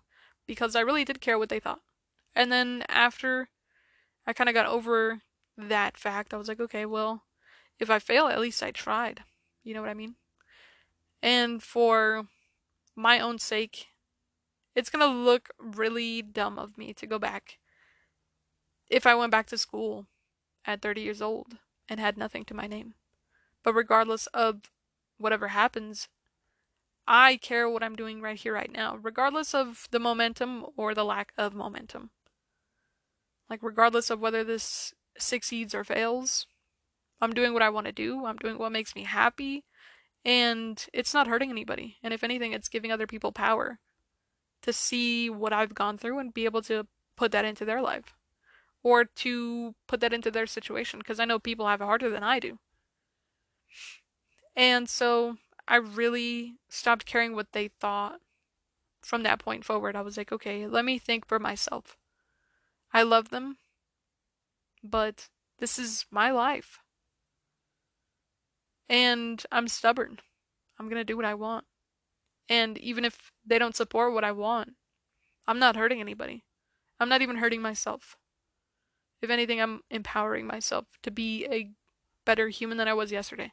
because 0.48 0.76
I 0.76 0.82
really 0.82 1.04
did 1.04 1.20
care 1.20 1.38
what 1.38 1.50
they 1.50 1.60
thought. 1.60 1.82
And 2.36 2.52
then 2.52 2.84
after 2.88 3.50
I 4.26 4.34
kind 4.34 4.48
of 4.48 4.54
got 4.54 4.66
over 4.66 5.22
that 5.58 5.98
fact, 5.98 6.34
I 6.34 6.38
was 6.38 6.48
like, 6.48 6.60
okay, 6.60 6.86
well, 6.86 7.24
if 7.80 7.90
I 7.90 8.00
fail, 8.00 8.28
at 8.28 8.40
least 8.40 8.64
I 8.64 8.72
tried. 8.72 9.24
You 9.64 9.74
know 9.74 9.82
what 9.82 9.90
I 9.90 9.96
mean? 9.96 10.16
And 11.22 11.62
for 11.62 12.28
my 12.96 13.20
own 13.20 13.40
sake, 13.40 13.88
it's 14.76 14.90
gonna 14.90 15.08
look 15.08 15.50
really 15.58 16.22
dumb 16.22 16.58
of 16.58 16.78
me 16.78 16.94
to 16.94 17.08
go 17.08 17.20
back 17.20 17.58
if 18.90 19.06
I 19.06 19.16
went 19.16 19.32
back 19.32 19.48
to 19.48 19.58
school 19.58 20.08
at 20.66 20.82
30 20.82 21.02
years 21.02 21.22
old 21.22 21.58
and 21.88 22.00
had 22.00 22.18
nothing 22.18 22.46
to 22.46 22.54
my 22.54 22.68
name. 22.68 22.96
But 23.64 23.74
regardless 23.74 24.28
of 24.28 24.72
whatever 25.18 25.50
happens, 25.50 26.08
I 27.08 27.38
care 27.38 27.70
what 27.70 27.84
I'm 27.84 27.96
doing 27.96 28.22
right 28.22 28.38
here, 28.38 28.54
right 28.54 28.72
now, 28.72 28.96
regardless 28.96 29.54
of 29.54 29.88
the 29.92 30.00
momentum 30.00 30.66
or 30.78 30.94
the 30.94 31.04
lack 31.04 31.34
of 31.38 31.56
momentum. 31.56 32.12
Like, 33.50 33.64
regardless 33.64 34.12
of 34.12 34.20
whether 34.20 34.44
this 34.44 34.94
succeeds 35.18 35.74
or 35.74 35.84
fails, 35.84 36.46
I'm 37.20 37.34
doing 37.34 37.54
what 37.54 37.64
I 37.64 37.70
want 37.70 37.88
to 37.88 37.92
do. 37.92 38.26
I'm 38.26 38.38
doing 38.38 38.60
what 38.60 38.72
makes 38.72 38.96
me 38.96 39.04
happy. 39.04 39.64
And 40.26 40.86
it's 40.94 41.14
not 41.14 41.28
hurting 41.28 41.50
anybody. 41.50 41.98
And 42.04 42.14
if 42.14 42.24
anything, 42.24 42.52
it's 42.52 42.70
giving 42.70 42.92
other 42.92 43.08
people 43.08 43.32
power 43.32 43.80
to 44.62 44.74
see 44.74 45.30
what 45.30 45.54
I've 45.54 45.74
gone 45.74 45.98
through 45.98 46.20
and 46.20 46.34
be 46.34 46.46
able 46.46 46.62
to 46.64 46.88
put 47.16 47.32
that 47.32 47.46
into 47.46 47.66
their 47.66 47.82
life 47.82 48.16
or 48.84 49.06
to 49.06 49.76
put 49.88 50.00
that 50.02 50.14
into 50.14 50.32
their 50.32 50.48
situation 50.48 51.00
because 51.00 51.20
I 51.20 51.26
know 51.26 51.40
people 51.40 51.68
have 51.68 51.82
it 51.82 51.86
harder 51.86 52.10
than 52.10 52.24
I 52.24 52.40
do. 52.40 52.60
And 54.56 54.90
so 54.90 55.38
I 55.68 55.78
really 55.78 56.56
stopped 56.70 57.06
caring 57.06 57.36
what 57.36 57.54
they 57.54 57.70
thought 57.80 58.20
from 59.02 59.24
that 59.24 59.40
point 59.40 59.64
forward. 59.64 59.96
I 59.96 60.02
was 60.02 60.18
like, 60.18 60.32
okay, 60.32 60.68
let 60.68 60.86
me 60.86 60.98
think 60.98 61.26
for 61.26 61.40
myself. 61.40 61.98
I 62.94 63.04
love 63.04 63.30
them, 63.30 63.58
but 64.84 65.30
this 65.60 65.78
is 65.78 66.06
my 66.12 66.32
life. 66.32 66.80
And 68.90 69.44
I'm 69.52 69.68
stubborn. 69.68 70.20
I'm 70.80 70.88
going 70.88 71.00
to 71.00 71.04
do 71.04 71.16
what 71.16 71.26
I 71.26 71.36
want. 71.36 71.66
And 72.50 72.78
even 72.80 73.06
if 73.06 73.32
they 73.46 73.60
don't 73.60 73.76
support 73.76 74.14
what 74.14 74.24
I 74.24 74.32
want, 74.32 74.74
I'm 75.48 75.60
not 75.60 75.76
hurting 75.76 76.00
anybody. 76.00 76.44
I'm 77.00 77.10
not 77.10 77.22
even 77.22 77.38
hurting 77.38 77.62
myself. 77.62 78.18
If 79.22 79.30
anything, 79.30 79.62
I'm 79.62 79.82
empowering 79.92 80.48
myself 80.48 80.86
to 81.04 81.12
be 81.12 81.46
a 81.46 81.72
better 82.26 82.50
human 82.50 82.78
than 82.78 82.88
I 82.88 82.94
was 82.94 83.12
yesterday. 83.12 83.52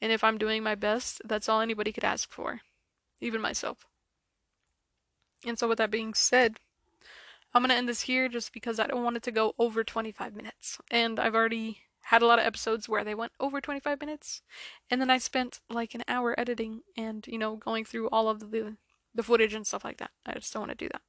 And 0.00 0.10
if 0.10 0.24
I'm 0.24 0.38
doing 0.38 0.62
my 0.62 0.74
best, 0.74 1.20
that's 1.24 1.48
all 1.48 1.60
anybody 1.60 1.92
could 1.92 2.04
ask 2.04 2.30
for, 2.30 2.60
even 3.20 3.40
myself. 3.40 3.86
And 5.46 5.58
so, 5.58 5.68
with 5.68 5.78
that 5.78 5.90
being 5.90 6.14
said, 6.14 6.56
I'm 7.52 7.62
going 7.62 7.70
to 7.70 7.76
end 7.76 7.88
this 7.88 8.02
here 8.02 8.28
just 8.28 8.52
because 8.52 8.78
I 8.78 8.86
don't 8.86 9.04
want 9.04 9.16
it 9.16 9.22
to 9.24 9.32
go 9.32 9.54
over 9.58 9.84
25 9.84 10.34
minutes. 10.34 10.78
And 10.90 11.18
I've 11.18 11.34
already 11.34 11.82
had 12.10 12.22
a 12.22 12.26
lot 12.26 12.40
of 12.40 12.44
episodes 12.44 12.88
where 12.88 13.04
they 13.04 13.14
went 13.14 13.30
over 13.38 13.60
25 13.60 14.00
minutes, 14.00 14.42
and 14.90 15.00
then 15.00 15.10
I 15.10 15.18
spent 15.18 15.60
like 15.70 15.94
an 15.94 16.02
hour 16.08 16.34
editing 16.36 16.80
and, 16.96 17.24
you 17.28 17.38
know, 17.38 17.54
going 17.54 17.84
through 17.84 18.08
all 18.08 18.28
of 18.28 18.50
the 18.50 18.76
the 19.14 19.22
footage 19.22 19.54
and 19.54 19.64
stuff 19.64 19.84
like 19.84 19.98
that. 19.98 20.10
I 20.26 20.32
just 20.34 20.52
don't 20.52 20.62
want 20.62 20.76
to 20.76 20.84
do 20.84 20.88
that. 20.88 21.02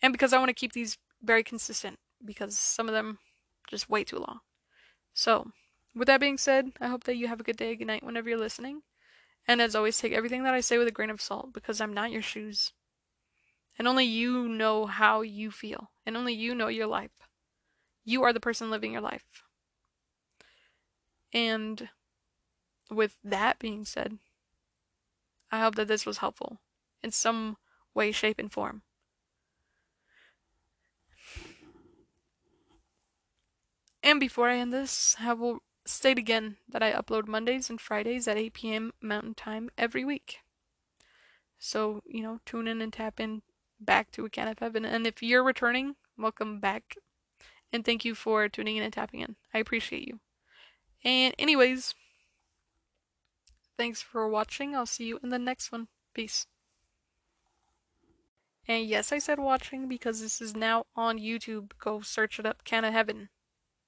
And 0.00 0.14
because 0.14 0.32
I 0.32 0.38
want 0.38 0.48
to 0.48 0.54
keep 0.54 0.72
these 0.72 0.96
very 1.22 1.42
consistent 1.42 1.98
because 2.24 2.58
some 2.58 2.88
of 2.88 2.94
them 2.94 3.18
just 3.68 3.90
way 3.90 4.04
too 4.04 4.16
long. 4.16 4.40
So, 5.12 5.50
with 5.94 6.06
that 6.06 6.20
being 6.20 6.38
said, 6.38 6.72
I 6.80 6.88
hope 6.88 7.04
that 7.04 7.16
you 7.16 7.28
have 7.28 7.40
a 7.40 7.44
good 7.44 7.58
day, 7.58 7.76
good 7.76 7.86
night 7.86 8.02
whenever 8.02 8.30
you're 8.30 8.38
listening. 8.38 8.82
And 9.46 9.60
as 9.60 9.74
always, 9.76 9.98
take 9.98 10.12
everything 10.12 10.44
that 10.44 10.54
I 10.54 10.60
say 10.60 10.78
with 10.78 10.88
a 10.88 10.92
grain 10.92 11.10
of 11.10 11.20
salt 11.20 11.52
because 11.52 11.78
I'm 11.78 11.92
not 11.92 12.10
your 12.10 12.22
shoes. 12.22 12.72
And 13.78 13.86
only 13.86 14.06
you 14.06 14.48
know 14.48 14.86
how 14.86 15.20
you 15.20 15.50
feel, 15.50 15.90
and 16.06 16.16
only 16.16 16.32
you 16.32 16.54
know 16.54 16.68
your 16.68 16.86
life. 16.86 17.28
You 18.02 18.22
are 18.22 18.32
the 18.32 18.40
person 18.40 18.70
living 18.70 18.92
your 18.92 19.02
life. 19.02 19.45
And 21.36 21.90
with 22.90 23.18
that 23.22 23.58
being 23.58 23.84
said, 23.84 24.16
I 25.52 25.60
hope 25.60 25.74
that 25.74 25.86
this 25.86 26.06
was 26.06 26.18
helpful 26.18 26.60
in 27.02 27.10
some 27.10 27.58
way, 27.92 28.10
shape, 28.10 28.38
and 28.38 28.50
form. 28.50 28.80
And 34.02 34.18
before 34.18 34.48
I 34.48 34.56
end 34.56 34.72
this, 34.72 35.14
I 35.20 35.34
will 35.34 35.58
state 35.84 36.16
again 36.16 36.56
that 36.70 36.82
I 36.82 36.92
upload 36.92 37.28
Mondays 37.28 37.68
and 37.68 37.78
Fridays 37.78 38.26
at 38.26 38.38
8 38.38 38.54
p.m. 38.54 38.92
Mountain 39.02 39.34
Time 39.34 39.68
every 39.76 40.06
week. 40.06 40.38
So, 41.58 42.00
you 42.06 42.22
know, 42.22 42.40
tune 42.46 42.66
in 42.66 42.80
and 42.80 42.90
tap 42.90 43.20
in 43.20 43.42
back 43.78 44.10
to 44.12 44.24
A 44.24 44.30
Can 44.30 44.48
of 44.48 44.60
Heaven. 44.60 44.86
And 44.86 45.06
if 45.06 45.22
you're 45.22 45.44
returning, 45.44 45.96
welcome 46.16 46.60
back. 46.60 46.96
And 47.70 47.84
thank 47.84 48.06
you 48.06 48.14
for 48.14 48.48
tuning 48.48 48.78
in 48.78 48.82
and 48.82 48.92
tapping 48.92 49.20
in. 49.20 49.36
I 49.52 49.58
appreciate 49.58 50.08
you. 50.08 50.20
And, 51.06 51.36
anyways, 51.38 51.94
thanks 53.78 54.02
for 54.02 54.28
watching. 54.28 54.74
I'll 54.74 54.86
see 54.86 55.04
you 55.04 55.20
in 55.22 55.28
the 55.28 55.38
next 55.38 55.70
one. 55.70 55.86
Peace. 56.12 56.46
And 58.66 58.84
yes, 58.84 59.12
I 59.12 59.18
said 59.18 59.38
watching 59.38 59.86
because 59.86 60.20
this 60.20 60.40
is 60.40 60.56
now 60.56 60.86
on 60.96 61.20
YouTube. 61.20 61.70
Go 61.78 62.00
search 62.00 62.40
it 62.40 62.46
up, 62.46 62.64
Can 62.64 62.84
of 62.84 62.92
Heaven. 62.92 63.28